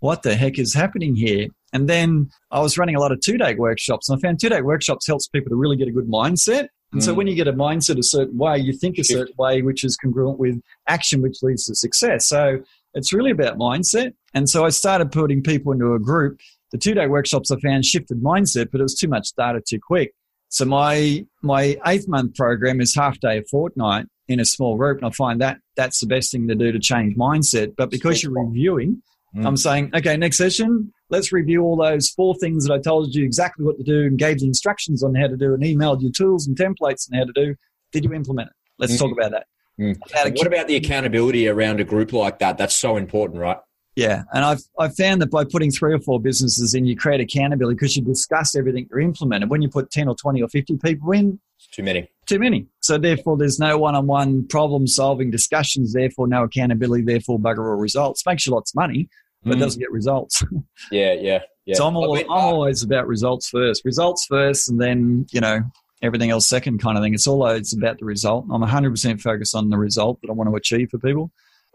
[0.00, 1.48] what the heck is happening here?
[1.72, 4.48] And then I was running a lot of two day workshops, and I found two
[4.48, 6.68] day workshops helps people to really get a good mindset.
[6.92, 7.04] And mm.
[7.04, 9.84] so when you get a mindset a certain way, you think a certain way, which
[9.84, 12.26] is congruent with action, which leads to success.
[12.26, 12.60] So
[12.94, 14.14] it's really about mindset.
[14.32, 16.40] And so I started putting people into a group.
[16.72, 19.80] The two day workshops I found shifted mindset, but it was too much data too
[19.80, 20.14] quick.
[20.50, 24.98] So my my eighth month program is half day a fortnight in a small group,
[24.98, 27.74] and I find that that's the best thing to do to change mindset.
[27.76, 29.02] But because you're reviewing,
[29.36, 29.46] Mm.
[29.46, 33.24] I'm saying, okay, next session, let's review all those four things that I told you
[33.24, 36.12] exactly what to do and gave the instructions on how to do and emailed you
[36.12, 37.54] tools and templates and how to do.
[37.92, 38.54] Did you implement it?
[38.78, 38.98] Let's mm.
[38.98, 39.46] talk about that.
[39.80, 39.96] Mm.
[40.10, 42.58] About what about the accountability around a group like that?
[42.58, 43.58] That's so important, right?
[43.96, 47.20] Yeah, and I've I've found that by putting three or four businesses in, you create
[47.20, 49.44] accountability because you discuss everything you implement.
[49.44, 49.50] It.
[49.50, 52.08] When you put ten or twenty or fifty people in, it's too many.
[52.26, 52.66] Too many.
[52.80, 55.94] So therefore, there's no one-on-one problem-solving discussions.
[55.94, 57.02] Therefore, no accountability.
[57.02, 58.24] Therefore, bugger all results.
[58.24, 59.08] Makes you lots of money,
[59.44, 59.60] but mm.
[59.60, 60.44] doesn't get results.
[60.92, 61.76] yeah, yeah, yeah.
[61.76, 63.84] So I'm, all, I'm always about results first.
[63.84, 65.60] Results first, and then you know
[66.02, 67.14] everything else second kind of thing.
[67.14, 68.46] It's all it's about the result.
[68.50, 71.30] I'm 100% focused on the result that I want to achieve for people.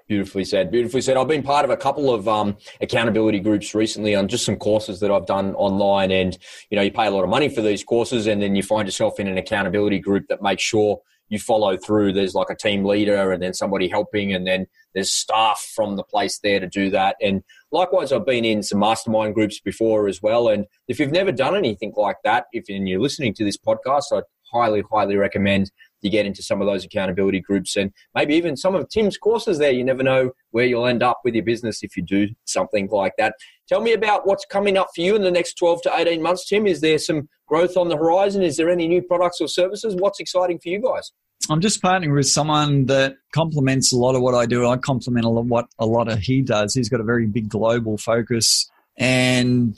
[0.07, 0.69] Beautifully said.
[0.69, 1.15] Beautifully said.
[1.15, 4.99] I've been part of a couple of um, accountability groups recently on just some courses
[4.99, 6.37] that I've done online, and
[6.69, 8.85] you know, you pay a lot of money for these courses, and then you find
[8.87, 10.99] yourself in an accountability group that makes sure
[11.29, 12.11] you follow through.
[12.11, 16.03] There's like a team leader, and then somebody helping, and then there's staff from the
[16.03, 17.15] place there to do that.
[17.21, 20.49] And likewise, I've been in some mastermind groups before as well.
[20.49, 24.21] And if you've never done anything like that, if you're listening to this podcast, I
[24.53, 25.71] highly, highly recommend
[26.01, 29.57] you get into some of those accountability groups and maybe even some of Tim's courses
[29.57, 29.71] there.
[29.71, 33.13] You never know where you'll end up with your business if you do something like
[33.17, 33.33] that.
[33.67, 36.47] Tell me about what's coming up for you in the next 12 to 18 months,
[36.47, 36.67] Tim.
[36.67, 38.43] Is there some growth on the horizon?
[38.43, 39.95] Is there any new products or services?
[39.95, 41.11] What's exciting for you guys?
[41.49, 44.67] I'm just partnering with someone that complements a lot of what I do.
[44.67, 46.73] I complement a lot what a lot of he does.
[46.73, 49.77] He's got a very big global focus and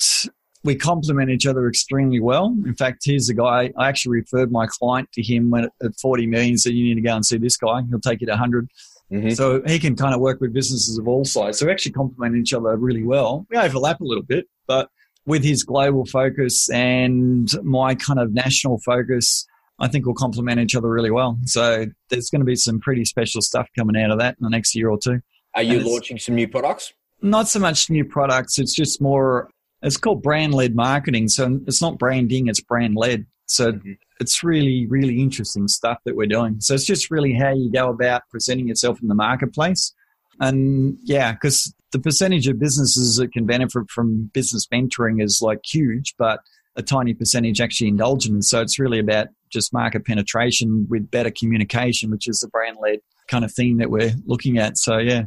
[0.63, 2.47] we complement each other extremely well.
[2.65, 3.71] In fact, here's the guy.
[3.77, 6.57] I actually referred my client to him when at 40 million.
[6.57, 7.81] Said you need to go and see this guy.
[7.89, 8.67] He'll take you to 100.
[9.11, 9.29] Mm-hmm.
[9.31, 11.59] So he can kind of work with businesses of all sizes.
[11.59, 13.45] So we actually complement each other really well.
[13.49, 14.89] We overlap a little bit, but
[15.27, 19.45] with his global focus and my kind of national focus,
[19.79, 21.37] I think we'll complement each other really well.
[21.45, 24.49] So there's going to be some pretty special stuff coming out of that in the
[24.49, 25.19] next year or two.
[25.53, 26.93] Are you launching some new products?
[27.21, 28.59] Not so much new products.
[28.59, 29.49] It's just more
[29.81, 31.27] it's called brand led marketing.
[31.27, 33.25] So it's not branding, it's brand led.
[33.45, 33.93] So mm-hmm.
[34.19, 36.59] it's really, really interesting stuff that we're doing.
[36.59, 39.93] So it's just really how you go about presenting yourself in the marketplace.
[40.39, 45.59] And yeah, because the percentage of businesses that can benefit from business mentoring is like
[45.63, 46.39] huge, but
[46.75, 48.41] a tiny percentage actually indulge in.
[48.41, 52.99] So it's really about just market penetration with better communication, which is the brand led
[53.27, 54.77] kind of theme that we're looking at.
[54.77, 55.23] So yeah,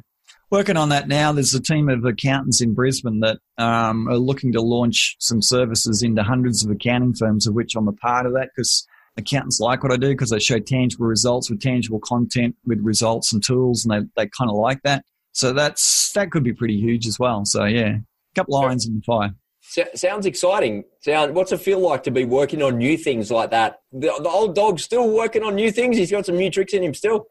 [0.51, 1.33] working on that now.
[1.33, 6.03] There's a team of accountants in Brisbane that um, are looking to launch some services
[6.03, 9.83] into hundreds of accounting firms, of which I'm a part of that because accountants like
[9.83, 13.85] what I do because they show tangible results with tangible content with results and tools,
[13.85, 15.05] and they, they kind of like that.
[15.33, 17.45] So that's that could be pretty huge as well.
[17.45, 19.35] So yeah, a couple lines in the fire.
[19.95, 20.85] Sounds exciting.
[21.01, 23.81] Sound, what's it feel like to be working on new things like that?
[23.93, 25.97] The, the old dog's still working on new things.
[25.97, 27.27] He's got some new tricks in him still.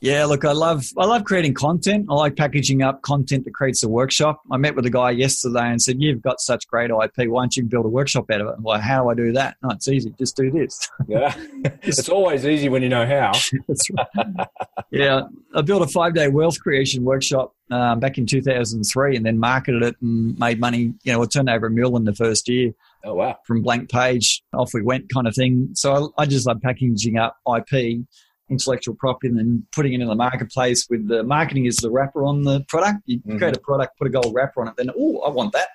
[0.00, 2.06] Yeah, look, I love I love creating content.
[2.08, 4.40] I like packaging up content that creates a workshop.
[4.50, 7.28] I met with a guy yesterday and said, "You've got such great IP.
[7.28, 9.56] Why don't you build a workshop out of it?" Well, how do I do that?
[9.60, 10.14] No, it's easy.
[10.16, 10.88] Just do this.
[11.08, 11.34] Yeah,
[11.82, 13.32] it's always easy when you know how.
[13.68, 14.46] That's right.
[14.92, 15.22] yeah,
[15.52, 19.82] I built a five day wealth creation workshop um, back in 2003, and then marketed
[19.82, 20.94] it and made money.
[21.02, 22.72] You know, I turned over a mill in the first year.
[23.04, 23.36] Oh wow!
[23.48, 25.70] From blank page, off we went, kind of thing.
[25.74, 28.02] So I, I just love packaging up IP
[28.50, 32.24] intellectual property and then putting it in the marketplace with the marketing is the wrapper
[32.24, 33.02] on the product.
[33.06, 33.38] You mm-hmm.
[33.38, 35.68] create a product, put a gold wrapper on it, then, oh, I want that.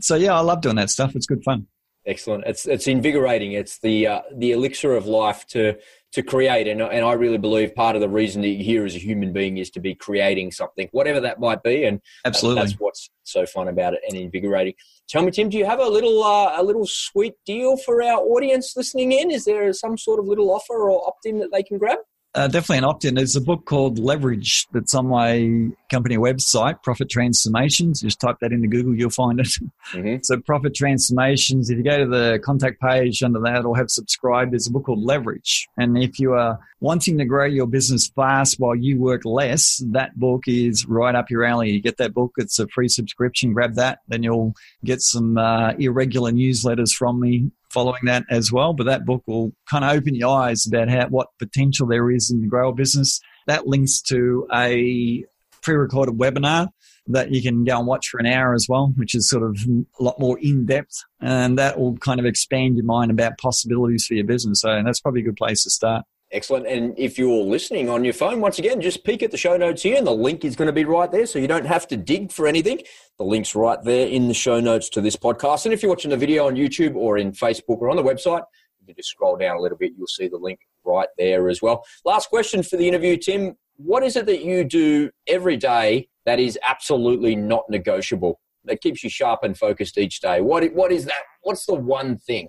[0.00, 1.14] So, yeah, I love doing that stuff.
[1.14, 1.66] It's good fun.
[2.04, 2.44] Excellent.
[2.46, 3.52] It's it's invigorating.
[3.52, 5.78] It's the uh, the elixir of life to
[6.12, 8.94] to create, and and I really believe part of the reason that you're here as
[8.94, 12.74] a human being is to be creating something, whatever that might be, and absolutely that's
[12.78, 14.74] what's so fun about it and invigorating.
[15.08, 18.18] Tell me, Tim, do you have a little uh, a little sweet deal for our
[18.18, 19.30] audience listening in?
[19.30, 21.98] Is there some sort of little offer or opt in that they can grab?
[22.34, 23.14] Uh, definitely an opt-in.
[23.14, 28.00] There's a book called Leverage that's on my company website, Profit Transformations.
[28.00, 29.48] Just type that into Google, you'll find it.
[29.92, 30.16] Mm-hmm.
[30.22, 31.68] so Profit Transformations.
[31.68, 34.84] If you go to the contact page under that, it'll have subscribed, There's a book
[34.84, 39.24] called Leverage, and if you are wanting to grow your business fast while you work
[39.24, 41.70] less, that book is right up your alley.
[41.70, 43.52] You get that book; it's a free subscription.
[43.52, 44.54] Grab that, then you'll
[44.84, 48.72] get some uh, irregular newsletters from me following that as well.
[48.72, 52.30] But that book will kind of open your eyes about how what potential there is
[52.30, 53.20] in the grower business.
[53.46, 55.24] That links to a
[55.62, 56.68] pre-recorded webinar
[57.06, 59.56] that you can go and watch for an hour as well, which is sort of
[59.98, 64.06] a lot more in depth, and that will kind of expand your mind about possibilities
[64.06, 64.60] for your business.
[64.60, 66.04] So that's probably a good place to start.
[66.32, 66.66] Excellent.
[66.66, 69.82] And if you're listening on your phone, once again, just peek at the show notes
[69.82, 71.96] here, and the link is going to be right there, so you don't have to
[71.96, 72.80] dig for anything.
[73.18, 75.66] The link's right there in the show notes to this podcast.
[75.66, 78.44] And if you're watching the video on YouTube or in Facebook or on the website,
[78.80, 81.60] you can just scroll down a little bit, you'll see the link right there as
[81.60, 81.84] well.
[82.06, 83.54] Last question for the interview, Tim.
[83.76, 89.04] What is it that you do every day that is absolutely not negotiable, that keeps
[89.04, 90.40] you sharp and focused each day?
[90.40, 91.22] What, what is that?
[91.42, 92.48] What's the one thing?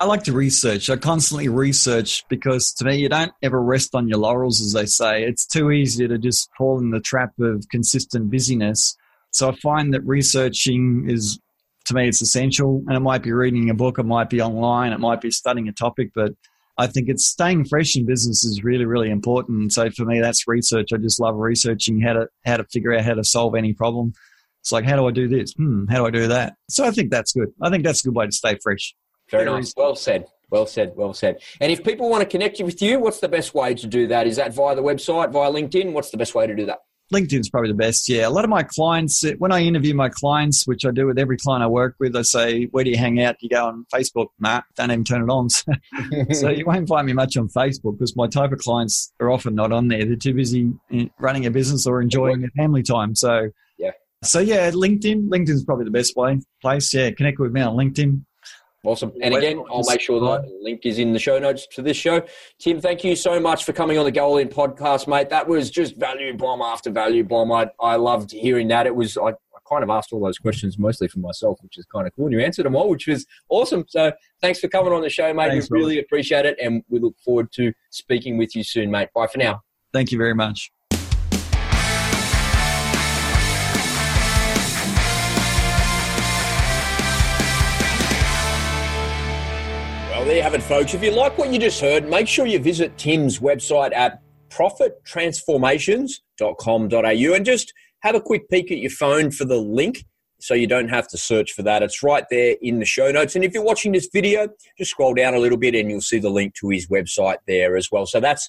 [0.00, 0.88] I like to research.
[0.88, 4.86] I constantly research because to me, you don't ever rest on your laurels, as they
[4.86, 5.24] say.
[5.24, 8.96] It's too easy to just fall in the trap of consistent busyness.
[9.30, 11.38] So I find that researching is,
[11.84, 12.82] to me, it's essential.
[12.86, 15.68] And it might be reading a book, it might be online, it might be studying
[15.68, 16.32] a topic, but
[16.78, 19.74] I think it's staying fresh in business is really, really important.
[19.74, 20.94] So for me, that's research.
[20.94, 24.14] I just love researching how to how to figure out how to solve any problem.
[24.62, 25.52] It's like, how do I do this?
[25.52, 26.54] Hmm, how do I do that?
[26.70, 27.48] So I think that's good.
[27.60, 28.94] I think that's a good way to stay fresh.
[29.30, 29.74] Very nice.
[29.76, 30.26] Well said.
[30.50, 30.92] Well said.
[30.96, 31.40] Well said.
[31.60, 34.08] And if people want to connect you with you, what's the best way to do
[34.08, 34.26] that?
[34.26, 35.92] Is that via the website, via LinkedIn?
[35.92, 36.80] What's the best way to do that?
[37.12, 38.08] LinkedIn's probably the best.
[38.08, 38.28] Yeah.
[38.28, 41.36] A lot of my clients, when I interview my clients, which I do with every
[41.36, 43.36] client I work with, I say, Where do you hang out?
[43.40, 44.28] You go on Facebook?
[44.38, 45.48] Nah, don't even turn it on.
[46.34, 49.54] so you won't find me much on Facebook because my type of clients are often
[49.54, 50.04] not on there.
[50.04, 53.16] They're too busy eh, running a business or enjoying their family time.
[53.16, 53.90] So, yeah.
[54.22, 55.28] So, yeah, LinkedIn.
[55.28, 56.94] LinkedIn's probably the best way, place.
[56.94, 57.10] Yeah.
[57.10, 58.24] Connect with me on LinkedIn.
[58.82, 59.12] Awesome.
[59.22, 62.22] And again, I'll make sure that link is in the show notes to this show.
[62.58, 65.28] Tim, thank you so much for coming on the Go In podcast, mate.
[65.28, 67.52] That was just value bomb after value bomb.
[67.52, 68.86] I, I loved hearing that.
[68.86, 71.84] It was, I, I kind of asked all those questions mostly for myself, which is
[71.86, 72.26] kind of cool.
[72.26, 73.84] And you answered them all, which was awesome.
[73.86, 75.50] So thanks for coming on the show, mate.
[75.50, 76.56] Thanks, we really appreciate it.
[76.58, 79.10] And we look forward to speaking with you soon, mate.
[79.14, 79.60] Bye for now.
[79.92, 80.72] Thank you very much.
[90.30, 90.94] There you have it, folks.
[90.94, 97.34] If you like what you just heard, make sure you visit Tim's website at profittransformations.com.au
[97.34, 100.04] and just have a quick peek at your phone for the link
[100.38, 101.82] so you don't have to search for that.
[101.82, 103.34] It's right there in the show notes.
[103.34, 104.46] And if you're watching this video,
[104.78, 107.76] just scroll down a little bit and you'll see the link to his website there
[107.76, 108.06] as well.
[108.06, 108.48] So that's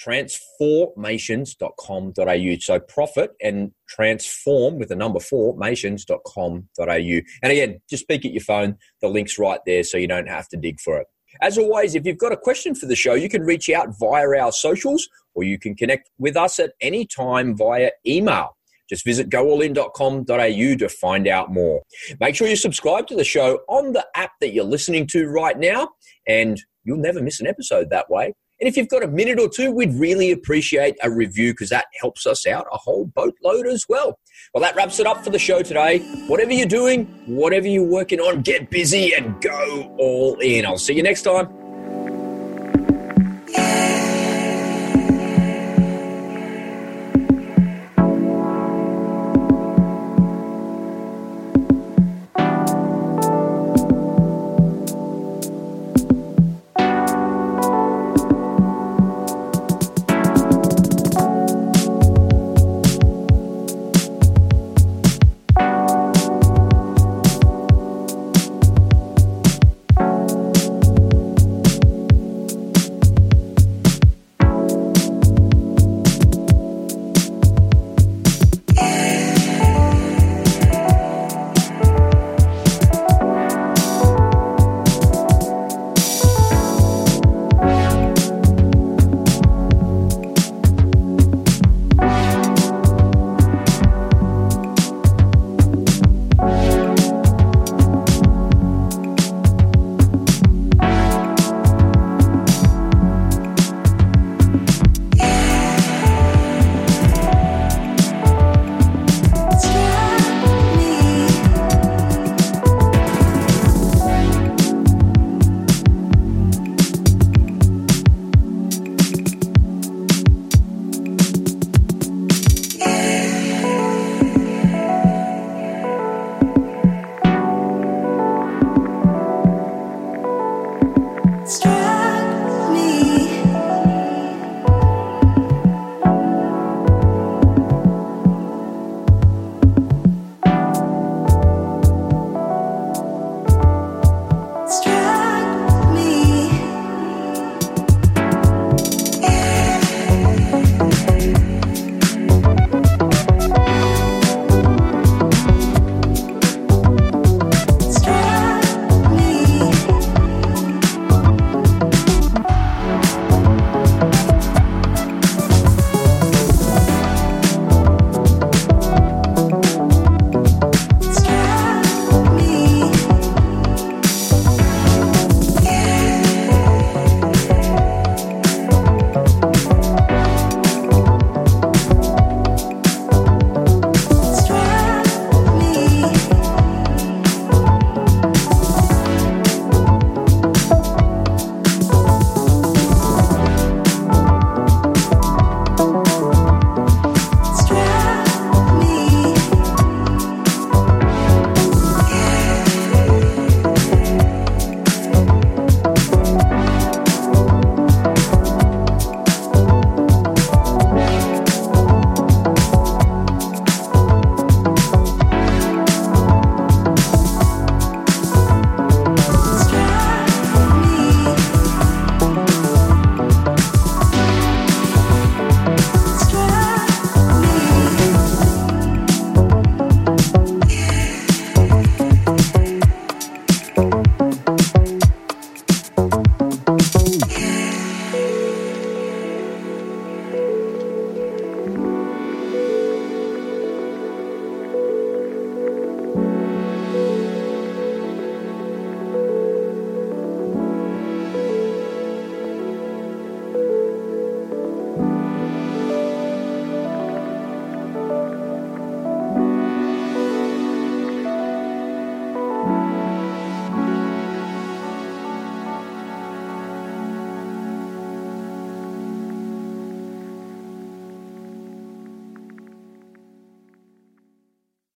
[0.00, 2.56] profittransformations.com.au.
[2.60, 6.86] So profit and transform with the number four, mations.com.au.
[6.86, 8.76] And again, just speak at your phone.
[9.00, 11.06] The link's right there so you don't have to dig for it.
[11.40, 14.28] As always, if you've got a question for the show, you can reach out via
[14.40, 18.56] our socials or you can connect with us at any time via email.
[18.88, 21.82] Just visit goallin.com.au to find out more.
[22.20, 25.58] Make sure you subscribe to the show on the app that you're listening to right
[25.58, 25.88] now,
[26.28, 28.34] and you'll never miss an episode that way.
[28.60, 31.86] And if you've got a minute or two, we'd really appreciate a review because that
[32.00, 34.18] helps us out a whole boatload as well.
[34.52, 35.98] Well, that wraps it up for the show today.
[36.28, 40.64] Whatever you're doing, whatever you're working on, get busy and go all in.
[40.64, 41.63] I'll see you next time.